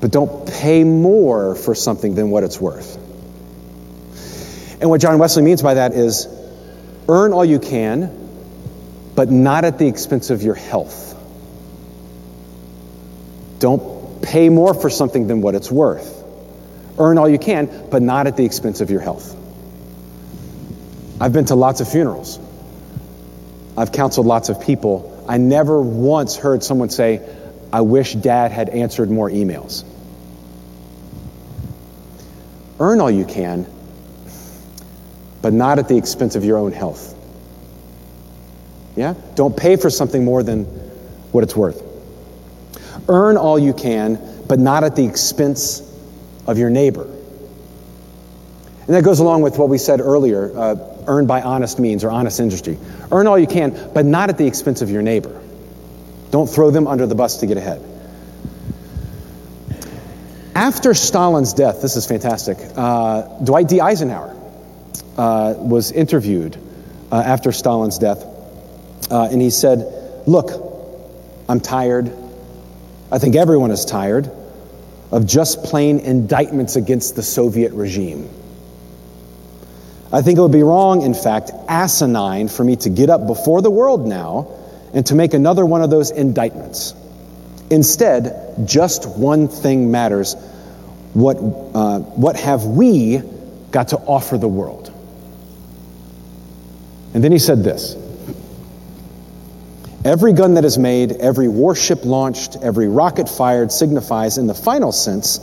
but 0.00 0.10
don't 0.10 0.48
pay 0.48 0.82
more 0.84 1.54
for 1.54 1.74
something 1.74 2.14
than 2.14 2.30
what 2.30 2.42
it's 2.42 2.60
worth. 2.60 2.96
And 4.80 4.90
what 4.90 5.00
John 5.00 5.18
Wesley 5.18 5.42
means 5.42 5.62
by 5.62 5.74
that 5.74 5.92
is 5.92 6.26
earn 7.08 7.32
all 7.32 7.44
you 7.44 7.58
can, 7.58 8.27
but 9.18 9.32
not 9.32 9.64
at 9.64 9.78
the 9.78 9.88
expense 9.88 10.30
of 10.30 10.44
your 10.44 10.54
health. 10.54 11.16
Don't 13.58 14.22
pay 14.22 14.48
more 14.48 14.74
for 14.74 14.88
something 14.88 15.26
than 15.26 15.40
what 15.40 15.56
it's 15.56 15.72
worth. 15.72 16.22
Earn 17.00 17.18
all 17.18 17.28
you 17.28 17.40
can, 17.40 17.88
but 17.90 18.00
not 18.00 18.28
at 18.28 18.36
the 18.36 18.44
expense 18.44 18.80
of 18.80 18.92
your 18.92 19.00
health. 19.00 19.34
I've 21.20 21.32
been 21.32 21.46
to 21.46 21.56
lots 21.56 21.80
of 21.80 21.90
funerals. 21.90 22.38
I've 23.76 23.90
counseled 23.90 24.28
lots 24.28 24.50
of 24.50 24.60
people. 24.60 25.24
I 25.28 25.36
never 25.38 25.82
once 25.82 26.36
heard 26.36 26.62
someone 26.62 26.88
say, 26.88 27.20
I 27.72 27.80
wish 27.80 28.14
dad 28.14 28.52
had 28.52 28.68
answered 28.68 29.10
more 29.10 29.28
emails. 29.28 29.82
Earn 32.78 33.00
all 33.00 33.10
you 33.10 33.24
can, 33.24 33.66
but 35.42 35.52
not 35.52 35.80
at 35.80 35.88
the 35.88 35.96
expense 35.96 36.36
of 36.36 36.44
your 36.44 36.58
own 36.58 36.70
health. 36.70 37.16
Yeah? 38.98 39.14
Don't 39.36 39.56
pay 39.56 39.76
for 39.76 39.90
something 39.90 40.24
more 40.24 40.42
than 40.42 40.64
what 41.30 41.44
it's 41.44 41.54
worth. 41.54 41.82
Earn 43.08 43.36
all 43.36 43.58
you 43.58 43.72
can, 43.72 44.18
but 44.48 44.58
not 44.58 44.82
at 44.82 44.96
the 44.96 45.06
expense 45.06 45.80
of 46.46 46.58
your 46.58 46.68
neighbor. 46.68 47.04
And 47.04 48.96
that 48.96 49.04
goes 49.04 49.20
along 49.20 49.42
with 49.42 49.56
what 49.56 49.68
we 49.68 49.78
said 49.78 50.00
earlier 50.00 50.58
uh, 50.58 50.76
earn 51.06 51.26
by 51.26 51.42
honest 51.42 51.78
means 51.78 52.02
or 52.04 52.10
honest 52.10 52.40
industry. 52.40 52.76
Earn 53.12 53.26
all 53.26 53.38
you 53.38 53.46
can, 53.46 53.90
but 53.94 54.04
not 54.04 54.30
at 54.30 54.38
the 54.38 54.46
expense 54.46 54.82
of 54.82 54.90
your 54.90 55.02
neighbor. 55.02 55.40
Don't 56.30 56.48
throw 56.48 56.70
them 56.70 56.86
under 56.86 57.06
the 57.06 57.14
bus 57.14 57.38
to 57.38 57.46
get 57.46 57.56
ahead. 57.56 57.84
After 60.54 60.92
Stalin's 60.92 61.52
death, 61.52 61.80
this 61.80 61.96
is 61.96 62.04
fantastic, 62.06 62.58
uh, 62.76 63.22
Dwight 63.44 63.68
D. 63.68 63.80
Eisenhower 63.80 64.36
uh, 65.16 65.54
was 65.56 65.92
interviewed 65.92 66.58
uh, 67.12 67.16
after 67.16 67.52
Stalin's 67.52 67.98
death, 67.98 68.24
uh, 69.10 69.28
and 69.30 69.40
he 69.40 69.50
said, 69.50 70.24
Look, 70.26 70.50
I'm 71.48 71.60
tired. 71.60 72.12
I 73.10 73.18
think 73.18 73.36
everyone 73.36 73.70
is 73.70 73.84
tired 73.84 74.30
of 75.10 75.26
just 75.26 75.64
plain 75.64 76.00
indictments 76.00 76.76
against 76.76 77.16
the 77.16 77.22
Soviet 77.22 77.72
regime. 77.72 78.28
I 80.12 80.22
think 80.22 80.38
it 80.38 80.42
would 80.42 80.52
be 80.52 80.62
wrong, 80.62 81.02
in 81.02 81.14
fact, 81.14 81.50
asinine 81.68 82.48
for 82.48 82.64
me 82.64 82.76
to 82.76 82.90
get 82.90 83.10
up 83.10 83.26
before 83.26 83.62
the 83.62 83.70
world 83.70 84.06
now 84.06 84.48
and 84.92 85.04
to 85.06 85.14
make 85.14 85.34
another 85.34 85.64
one 85.64 85.82
of 85.82 85.90
those 85.90 86.10
indictments. 86.10 86.94
Instead, 87.70 88.66
just 88.66 89.06
one 89.06 89.48
thing 89.48 89.90
matters. 89.90 90.34
What, 91.12 91.36
uh, 91.36 91.98
what 92.00 92.36
have 92.36 92.64
we 92.64 93.20
got 93.70 93.88
to 93.88 93.98
offer 93.98 94.38
the 94.38 94.48
world? 94.48 94.92
And 97.12 97.22
then 97.22 97.32
he 97.32 97.38
said 97.38 97.64
this 97.64 97.94
Every 100.08 100.32
gun 100.32 100.54
that 100.54 100.64
is 100.64 100.78
made, 100.78 101.12
every 101.12 101.48
warship 101.48 102.06
launched, 102.06 102.56
every 102.62 102.88
rocket 102.88 103.28
fired 103.28 103.70
signifies, 103.70 104.38
in 104.38 104.46
the 104.46 104.54
final 104.54 104.90
sense, 104.90 105.38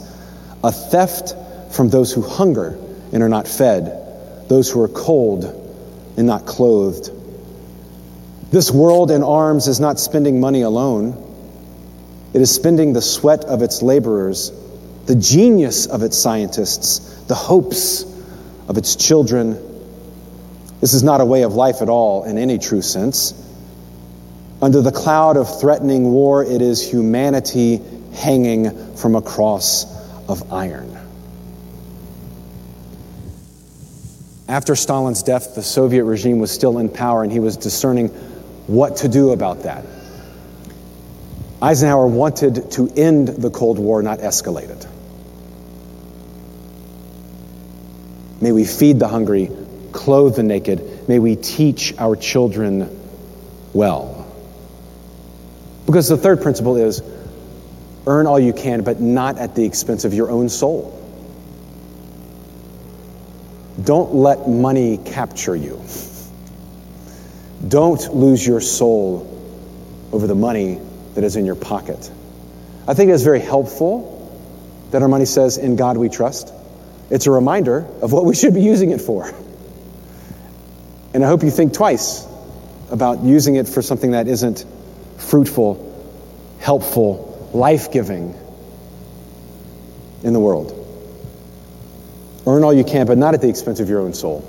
a 0.64 0.72
theft 0.72 1.36
from 1.72 1.88
those 1.88 2.12
who 2.12 2.20
hunger 2.20 2.76
and 3.12 3.22
are 3.22 3.28
not 3.28 3.46
fed, 3.46 4.48
those 4.48 4.68
who 4.68 4.82
are 4.82 4.88
cold 4.88 5.44
and 6.16 6.26
not 6.26 6.46
clothed. 6.46 7.12
This 8.50 8.72
world 8.72 9.12
in 9.12 9.22
arms 9.22 9.68
is 9.68 9.78
not 9.78 10.00
spending 10.00 10.40
money 10.40 10.62
alone. 10.62 11.14
It 12.34 12.40
is 12.40 12.52
spending 12.52 12.92
the 12.92 13.02
sweat 13.02 13.44
of 13.44 13.62
its 13.62 13.82
laborers, 13.82 14.50
the 15.04 15.14
genius 15.14 15.86
of 15.86 16.02
its 16.02 16.18
scientists, 16.18 17.22
the 17.28 17.36
hopes 17.36 18.02
of 18.66 18.78
its 18.78 18.96
children. 18.96 19.52
This 20.80 20.92
is 20.92 21.04
not 21.04 21.20
a 21.20 21.24
way 21.24 21.42
of 21.42 21.54
life 21.54 21.82
at 21.82 21.88
all 21.88 22.24
in 22.24 22.36
any 22.36 22.58
true 22.58 22.82
sense. 22.82 23.45
Under 24.60 24.80
the 24.80 24.92
cloud 24.92 25.36
of 25.36 25.60
threatening 25.60 26.10
war, 26.10 26.42
it 26.42 26.62
is 26.62 26.88
humanity 26.88 27.80
hanging 28.14 28.96
from 28.96 29.14
a 29.14 29.22
cross 29.22 29.84
of 30.28 30.52
iron. 30.52 30.96
After 34.48 34.74
Stalin's 34.74 35.22
death, 35.22 35.54
the 35.54 35.62
Soviet 35.62 36.04
regime 36.04 36.38
was 36.38 36.50
still 36.50 36.78
in 36.78 36.88
power, 36.88 37.22
and 37.22 37.30
he 37.30 37.40
was 37.40 37.56
discerning 37.56 38.08
what 38.66 38.98
to 38.98 39.08
do 39.08 39.32
about 39.32 39.64
that. 39.64 39.84
Eisenhower 41.60 42.06
wanted 42.06 42.70
to 42.72 42.88
end 42.96 43.28
the 43.28 43.50
Cold 43.50 43.78
War, 43.78 44.02
not 44.02 44.20
escalate 44.20 44.70
it. 44.70 44.86
May 48.40 48.52
we 48.52 48.64
feed 48.64 48.98
the 48.98 49.08
hungry, 49.08 49.50
clothe 49.92 50.36
the 50.36 50.42
naked. 50.42 51.08
May 51.08 51.18
we 51.18 51.36
teach 51.36 51.94
our 51.98 52.16
children 52.16 52.88
well. 53.72 54.15
Because 55.86 56.08
the 56.08 56.16
third 56.16 56.42
principle 56.42 56.76
is 56.76 57.00
earn 58.06 58.26
all 58.26 58.38
you 58.38 58.52
can, 58.52 58.82
but 58.82 59.00
not 59.00 59.38
at 59.38 59.54
the 59.54 59.64
expense 59.64 60.04
of 60.04 60.12
your 60.12 60.30
own 60.30 60.48
soul. 60.48 60.92
Don't 63.82 64.14
let 64.14 64.48
money 64.48 64.98
capture 64.98 65.54
you. 65.54 65.80
Don't 67.66 68.14
lose 68.14 68.46
your 68.46 68.60
soul 68.60 69.32
over 70.12 70.26
the 70.26 70.34
money 70.34 70.80
that 71.14 71.24
is 71.24 71.36
in 71.36 71.46
your 71.46 71.54
pocket. 71.54 72.10
I 72.88 72.94
think 72.94 73.10
it's 73.10 73.22
very 73.22 73.40
helpful 73.40 74.12
that 74.90 75.02
our 75.02 75.08
money 75.08 75.24
says, 75.24 75.58
In 75.58 75.76
God 75.76 75.96
we 75.96 76.08
trust. 76.08 76.52
It's 77.10 77.26
a 77.26 77.30
reminder 77.30 77.86
of 78.02 78.12
what 78.12 78.24
we 78.24 78.34
should 78.34 78.54
be 78.54 78.62
using 78.62 78.90
it 78.90 79.00
for. 79.00 79.32
And 81.14 81.24
I 81.24 81.28
hope 81.28 81.42
you 81.42 81.50
think 81.50 81.72
twice 81.74 82.26
about 82.90 83.22
using 83.22 83.56
it 83.56 83.68
for 83.68 83.82
something 83.82 84.12
that 84.12 84.28
isn't 84.28 84.64
fruitful, 85.18 85.82
helpful, 86.58 87.50
life 87.52 87.90
giving 87.90 88.34
in 90.22 90.32
the 90.32 90.40
world. 90.40 90.72
Earn 92.46 92.62
all 92.62 92.72
you 92.72 92.84
can, 92.84 93.06
but 93.06 93.18
not 93.18 93.34
at 93.34 93.40
the 93.40 93.48
expense 93.48 93.80
of 93.80 93.88
your 93.88 94.00
own 94.00 94.14
soul. 94.14 94.44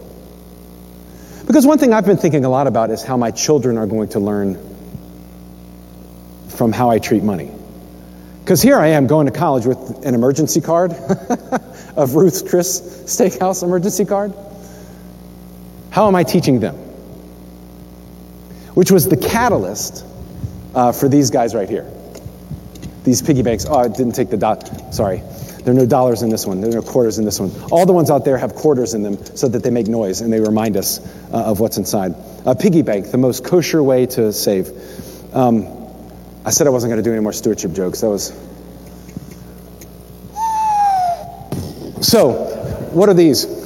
Because 1.48 1.66
one 1.66 1.78
thing 1.78 1.94
I've 1.94 2.06
been 2.06 2.18
thinking 2.18 2.46
a 2.46 2.50
lot 2.50 2.68
about 2.68 2.92
is 2.92 3.02
how 3.02 3.18
my 3.18 3.32
children 3.32 3.78
are 3.78 3.88
going 3.88 4.10
to 4.10 4.20
learn 4.20 4.58
from 6.50 6.72
how 6.72 6.90
I 6.90 7.00
treat 7.00 7.24
money. 7.24 7.52
Because 8.44 8.62
here 8.62 8.78
I 8.78 8.88
am 8.88 9.08
going 9.08 9.26
to 9.26 9.32
college 9.32 9.66
with 9.66 10.06
an 10.06 10.14
emergency 10.16 10.62
card 10.62 10.92
of 11.96 12.16
Ruth's 12.16 12.42
Chris 12.42 12.82
Steakhouse 13.06 13.64
emergency 13.64 14.06
card. 14.06 14.34
How 15.90 16.08
am 16.08 16.16
I 16.16 16.24
teaching 16.24 16.60
them? 16.60 16.76
Which 18.74 18.92
was 18.92 19.08
the 19.08 19.18
catalyst 19.18 20.06
uh, 20.78 20.92
for 20.92 21.10
these 21.10 21.32
guys 21.32 21.56
right 21.56 21.68
here. 21.68 21.92
These 23.04 23.24
piggy 23.24 23.42
banks. 23.42 23.66
Oh, 23.68 23.80
I 23.80 23.88
didn't 23.88 24.12
take 24.12 24.30
the 24.30 24.38
dot. 24.38 24.94
Sorry. 24.94 25.24
There 25.64 25.74
are 25.74 25.78
no 25.78 25.88
dollars 25.88 26.22
in 26.22 26.30
this 26.30 26.46
one. 26.46 26.62
There 26.62 26.70
are 26.70 26.76
no 26.76 26.82
quarters 26.84 27.18
in 27.18 27.26
this 27.26 27.40
one. 27.40 27.52
All 27.72 27.88
the 27.88 27.94
ones 27.94 28.12
out 28.12 28.24
there 28.24 28.38
have 28.38 28.54
quarters 28.54 28.94
in 28.94 29.02
them 29.02 29.18
so 29.36 29.48
that 29.48 29.64
they 29.64 29.72
make 29.72 29.88
noise 29.88 30.22
and 30.22 30.32
they 30.32 30.40
remind 30.40 30.78
us 30.78 31.00
uh, 31.34 31.46
of 31.46 31.60
what's 31.60 31.78
inside. 31.78 32.14
A 32.46 32.54
piggy 32.56 32.84
bank, 32.84 33.10
the 33.10 33.18
most 33.18 33.44
kosher 33.44 33.82
way 33.82 34.06
to 34.06 34.32
save. 34.32 34.70
Um, 35.36 35.68
I 36.46 36.52
said 36.52 36.68
I 36.68 36.70
wasn't 36.70 36.92
going 36.92 37.04
to 37.04 37.10
do 37.10 37.12
any 37.12 37.24
more 37.24 37.34
stewardship 37.34 37.74
jokes. 37.74 38.02
That 38.02 38.10
was. 38.10 38.28
So, 42.08 42.34
what 42.94 43.10
are 43.10 43.16
these? 43.16 43.57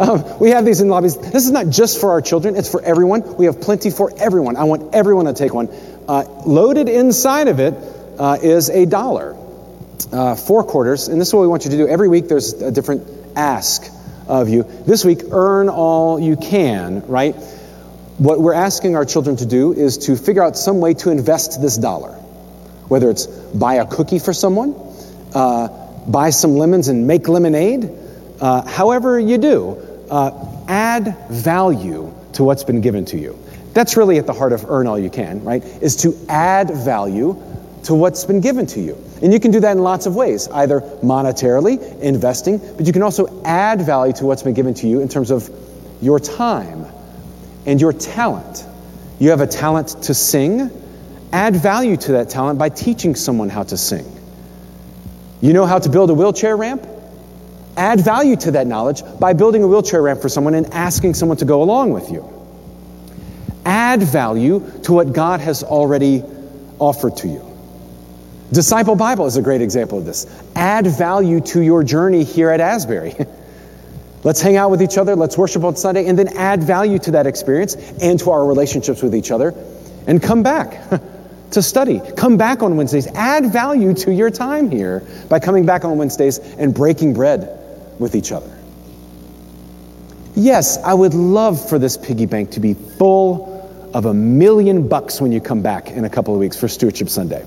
Um, 0.00 0.38
we 0.40 0.50
have 0.50 0.64
these 0.64 0.80
in 0.80 0.88
lobbies. 0.88 1.16
This 1.16 1.44
is 1.44 1.52
not 1.52 1.68
just 1.68 2.00
for 2.00 2.10
our 2.10 2.20
children, 2.20 2.56
it's 2.56 2.70
for 2.70 2.82
everyone. 2.82 3.36
We 3.36 3.46
have 3.46 3.60
plenty 3.60 3.90
for 3.90 4.10
everyone. 4.18 4.56
I 4.56 4.64
want 4.64 4.94
everyone 4.94 5.26
to 5.26 5.34
take 5.34 5.54
one. 5.54 5.68
Uh, 6.08 6.24
loaded 6.46 6.88
inside 6.88 7.48
of 7.48 7.60
it 7.60 7.74
uh, 8.18 8.38
is 8.42 8.68
a 8.70 8.86
dollar 8.86 9.36
uh, 10.12 10.34
four 10.34 10.64
quarters, 10.64 11.08
and 11.08 11.20
this 11.20 11.28
is 11.28 11.34
what 11.34 11.42
we 11.42 11.46
want 11.46 11.64
you 11.64 11.70
to 11.70 11.76
do. 11.76 11.88
Every 11.88 12.08
week 12.08 12.28
there's 12.28 12.54
a 12.54 12.72
different 12.72 13.06
ask 13.36 13.90
of 14.26 14.48
you. 14.48 14.62
This 14.62 15.04
week, 15.04 15.22
earn 15.30 15.68
all 15.68 16.18
you 16.18 16.36
can, 16.36 17.06
right? 17.06 17.34
What 18.18 18.40
we're 18.40 18.54
asking 18.54 18.96
our 18.96 19.04
children 19.04 19.36
to 19.36 19.46
do 19.46 19.72
is 19.72 19.98
to 20.06 20.16
figure 20.16 20.42
out 20.42 20.56
some 20.56 20.80
way 20.80 20.94
to 20.94 21.10
invest 21.10 21.60
this 21.60 21.76
dollar. 21.76 22.12
Whether 22.88 23.10
it's 23.10 23.26
buy 23.26 23.74
a 23.74 23.86
cookie 23.86 24.18
for 24.18 24.32
someone, 24.32 24.74
uh, 25.34 25.68
buy 26.06 26.30
some 26.30 26.56
lemons 26.56 26.88
and 26.88 27.06
make 27.06 27.28
lemonade, 27.28 27.90
uh, 28.40 28.62
however 28.66 29.18
you 29.18 29.38
do, 29.38 29.89
uh, 30.10 30.64
add 30.68 31.16
value 31.30 32.12
to 32.34 32.44
what's 32.44 32.64
been 32.64 32.80
given 32.80 33.04
to 33.06 33.18
you. 33.18 33.38
That's 33.72 33.96
really 33.96 34.18
at 34.18 34.26
the 34.26 34.32
heart 34.32 34.52
of 34.52 34.68
earn 34.68 34.86
all 34.86 34.98
you 34.98 35.10
can, 35.10 35.44
right? 35.44 35.62
Is 35.62 35.96
to 35.96 36.14
add 36.28 36.70
value 36.70 37.40
to 37.84 37.94
what's 37.94 38.24
been 38.24 38.40
given 38.40 38.66
to 38.66 38.80
you. 38.80 38.98
And 39.22 39.32
you 39.32 39.40
can 39.40 39.50
do 39.52 39.60
that 39.60 39.72
in 39.72 39.82
lots 39.82 40.06
of 40.06 40.14
ways, 40.14 40.48
either 40.48 40.80
monetarily, 40.80 42.00
investing, 42.00 42.58
but 42.58 42.86
you 42.86 42.92
can 42.92 43.02
also 43.02 43.42
add 43.44 43.82
value 43.82 44.12
to 44.14 44.26
what's 44.26 44.42
been 44.42 44.54
given 44.54 44.74
to 44.74 44.88
you 44.88 45.00
in 45.00 45.08
terms 45.08 45.30
of 45.30 45.48
your 46.00 46.18
time 46.18 46.86
and 47.66 47.80
your 47.80 47.92
talent. 47.92 48.64
You 49.18 49.30
have 49.30 49.40
a 49.40 49.46
talent 49.46 49.88
to 50.04 50.14
sing, 50.14 50.70
add 51.32 51.56
value 51.56 51.96
to 51.96 52.12
that 52.12 52.30
talent 52.30 52.58
by 52.58 52.70
teaching 52.70 53.14
someone 53.14 53.50
how 53.50 53.62
to 53.64 53.76
sing. 53.76 54.06
You 55.40 55.52
know 55.52 55.66
how 55.66 55.78
to 55.78 55.88
build 55.88 56.10
a 56.10 56.14
wheelchair 56.14 56.56
ramp? 56.56 56.86
Add 57.80 58.02
value 58.02 58.36
to 58.36 58.50
that 58.50 58.66
knowledge 58.66 59.02
by 59.18 59.32
building 59.32 59.62
a 59.62 59.66
wheelchair 59.66 60.02
ramp 60.02 60.20
for 60.20 60.28
someone 60.28 60.52
and 60.52 60.66
asking 60.74 61.14
someone 61.14 61.38
to 61.38 61.46
go 61.46 61.62
along 61.62 61.94
with 61.94 62.10
you. 62.10 62.28
Add 63.64 64.02
value 64.02 64.60
to 64.82 64.92
what 64.92 65.14
God 65.14 65.40
has 65.40 65.62
already 65.62 66.22
offered 66.78 67.16
to 67.18 67.28
you. 67.28 67.42
Disciple 68.52 68.96
Bible 68.96 69.24
is 69.24 69.38
a 69.38 69.42
great 69.42 69.62
example 69.62 69.96
of 69.96 70.04
this. 70.04 70.26
Add 70.54 70.88
value 70.88 71.40
to 71.40 71.62
your 71.62 71.82
journey 71.82 72.22
here 72.22 72.50
at 72.50 72.60
Asbury. 72.60 73.14
let's 74.24 74.42
hang 74.42 74.58
out 74.58 74.70
with 74.70 74.82
each 74.82 74.98
other, 74.98 75.16
let's 75.16 75.38
worship 75.38 75.64
on 75.64 75.74
Sunday, 75.74 76.04
and 76.04 76.18
then 76.18 76.36
add 76.36 76.62
value 76.62 76.98
to 76.98 77.12
that 77.12 77.26
experience 77.26 77.76
and 78.02 78.20
to 78.20 78.30
our 78.30 78.44
relationships 78.44 79.00
with 79.02 79.14
each 79.14 79.30
other, 79.30 79.54
and 80.06 80.22
come 80.22 80.42
back 80.42 80.82
to 81.52 81.62
study. 81.62 82.02
Come 82.14 82.36
back 82.36 82.62
on 82.62 82.76
Wednesdays. 82.76 83.06
Add 83.06 83.50
value 83.50 83.94
to 83.94 84.12
your 84.12 84.28
time 84.28 84.70
here 84.70 85.02
by 85.30 85.40
coming 85.40 85.64
back 85.64 85.86
on 85.86 85.96
Wednesdays 85.96 86.38
and 86.38 86.74
breaking 86.74 87.14
bread 87.14 87.56
with 88.00 88.16
each 88.16 88.32
other. 88.32 88.58
Yes, 90.34 90.78
I 90.78 90.94
would 90.94 91.14
love 91.14 91.68
for 91.68 91.78
this 91.78 91.96
piggy 91.96 92.26
bank 92.26 92.52
to 92.52 92.60
be 92.60 92.74
full 92.74 93.90
of 93.92 94.06
a 94.06 94.14
million 94.14 94.88
bucks 94.88 95.20
when 95.20 95.32
you 95.32 95.40
come 95.40 95.62
back 95.62 95.90
in 95.90 96.04
a 96.04 96.10
couple 96.10 96.34
of 96.34 96.40
weeks 96.40 96.56
for 96.56 96.66
Stewardship 96.66 97.08
Sunday. 97.08 97.44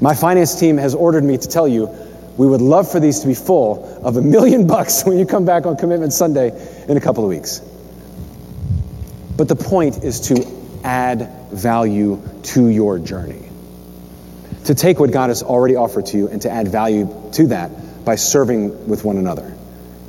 My 0.00 0.14
finance 0.14 0.58
team 0.58 0.76
has 0.76 0.94
ordered 0.94 1.24
me 1.24 1.36
to 1.36 1.48
tell 1.48 1.66
you 1.66 1.88
we 2.36 2.46
would 2.46 2.60
love 2.60 2.90
for 2.90 3.00
these 3.00 3.20
to 3.20 3.26
be 3.26 3.34
full 3.34 4.00
of 4.04 4.16
a 4.16 4.22
million 4.22 4.66
bucks 4.66 5.02
when 5.04 5.18
you 5.18 5.26
come 5.26 5.44
back 5.44 5.66
on 5.66 5.76
Commitment 5.76 6.12
Sunday 6.12 6.84
in 6.88 6.96
a 6.96 7.00
couple 7.00 7.24
of 7.24 7.28
weeks. 7.28 7.60
But 9.36 9.48
the 9.48 9.56
point 9.56 10.04
is 10.04 10.20
to 10.28 10.46
add 10.84 11.50
value 11.50 12.22
to 12.44 12.68
your 12.68 12.98
journey. 12.98 13.48
To 14.66 14.74
take 14.74 15.00
what 15.00 15.10
God 15.10 15.30
has 15.30 15.42
already 15.42 15.76
offered 15.76 16.06
to 16.06 16.16
you 16.16 16.28
and 16.28 16.40
to 16.42 16.50
add 16.50 16.68
value 16.68 17.08
to 17.32 17.48
that 17.48 17.70
by 18.04 18.16
serving 18.16 18.88
with 18.88 19.04
one 19.04 19.16
another, 19.16 19.54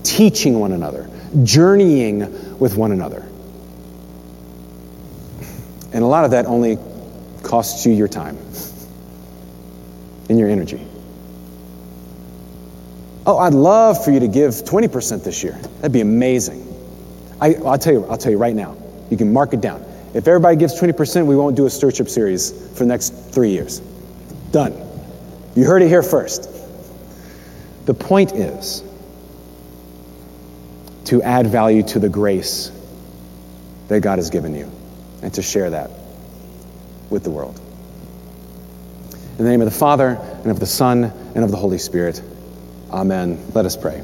teaching 0.03 0.59
one 0.59 0.71
another, 0.71 1.09
journeying 1.43 2.59
with 2.59 2.75
one 2.75 2.91
another. 2.91 3.27
And 5.93 6.03
a 6.03 6.07
lot 6.07 6.25
of 6.25 6.31
that 6.31 6.45
only 6.45 6.77
costs 7.43 7.85
you 7.85 7.93
your 7.93 8.07
time 8.07 8.37
and 10.29 10.39
your 10.39 10.49
energy. 10.49 10.87
Oh, 13.25 13.37
I'd 13.37 13.53
love 13.53 14.03
for 14.03 14.11
you 14.11 14.21
to 14.21 14.27
give 14.27 14.51
20% 14.51 15.23
this 15.23 15.43
year. 15.43 15.53
That'd 15.53 15.91
be 15.91 16.01
amazing. 16.01 16.67
I, 17.39 17.49
will 17.49 17.77
tell 17.77 17.93
you, 17.93 18.05
I'll 18.05 18.17
tell 18.17 18.31
you 18.31 18.37
right 18.37 18.55
now. 18.55 18.75
You 19.09 19.17
can 19.17 19.31
mark 19.33 19.53
it 19.53 19.61
down. 19.61 19.85
If 20.13 20.27
everybody 20.27 20.55
gives 20.55 20.79
20%, 20.79 21.25
we 21.25 21.35
won't 21.35 21.55
do 21.55 21.65
a 21.65 21.69
stewardship 21.69 22.09
series 22.09 22.51
for 22.51 22.79
the 22.79 22.85
next 22.85 23.09
three 23.09 23.51
years. 23.51 23.79
Done. 24.51 24.75
You 25.55 25.65
heard 25.65 25.81
it 25.81 25.87
here 25.87 26.03
first. 26.03 26.50
The 27.85 27.93
point 27.93 28.33
is 28.33 28.83
to 31.05 31.21
add 31.21 31.47
value 31.47 31.83
to 31.83 31.99
the 31.99 32.09
grace 32.09 32.71
that 33.87 34.01
God 34.01 34.19
has 34.19 34.29
given 34.29 34.55
you 34.55 34.71
and 35.21 35.33
to 35.33 35.41
share 35.41 35.71
that 35.71 35.91
with 37.09 37.23
the 37.23 37.31
world. 37.31 37.59
In 39.37 39.45
the 39.45 39.49
name 39.49 39.61
of 39.61 39.65
the 39.65 39.77
Father, 39.77 40.19
and 40.43 40.51
of 40.51 40.59
the 40.59 40.65
Son, 40.65 41.03
and 41.03 41.43
of 41.43 41.51
the 41.51 41.57
Holy 41.57 41.77
Spirit. 41.77 42.21
Amen. 42.91 43.43
Let 43.53 43.65
us 43.65 43.75
pray. 43.75 44.03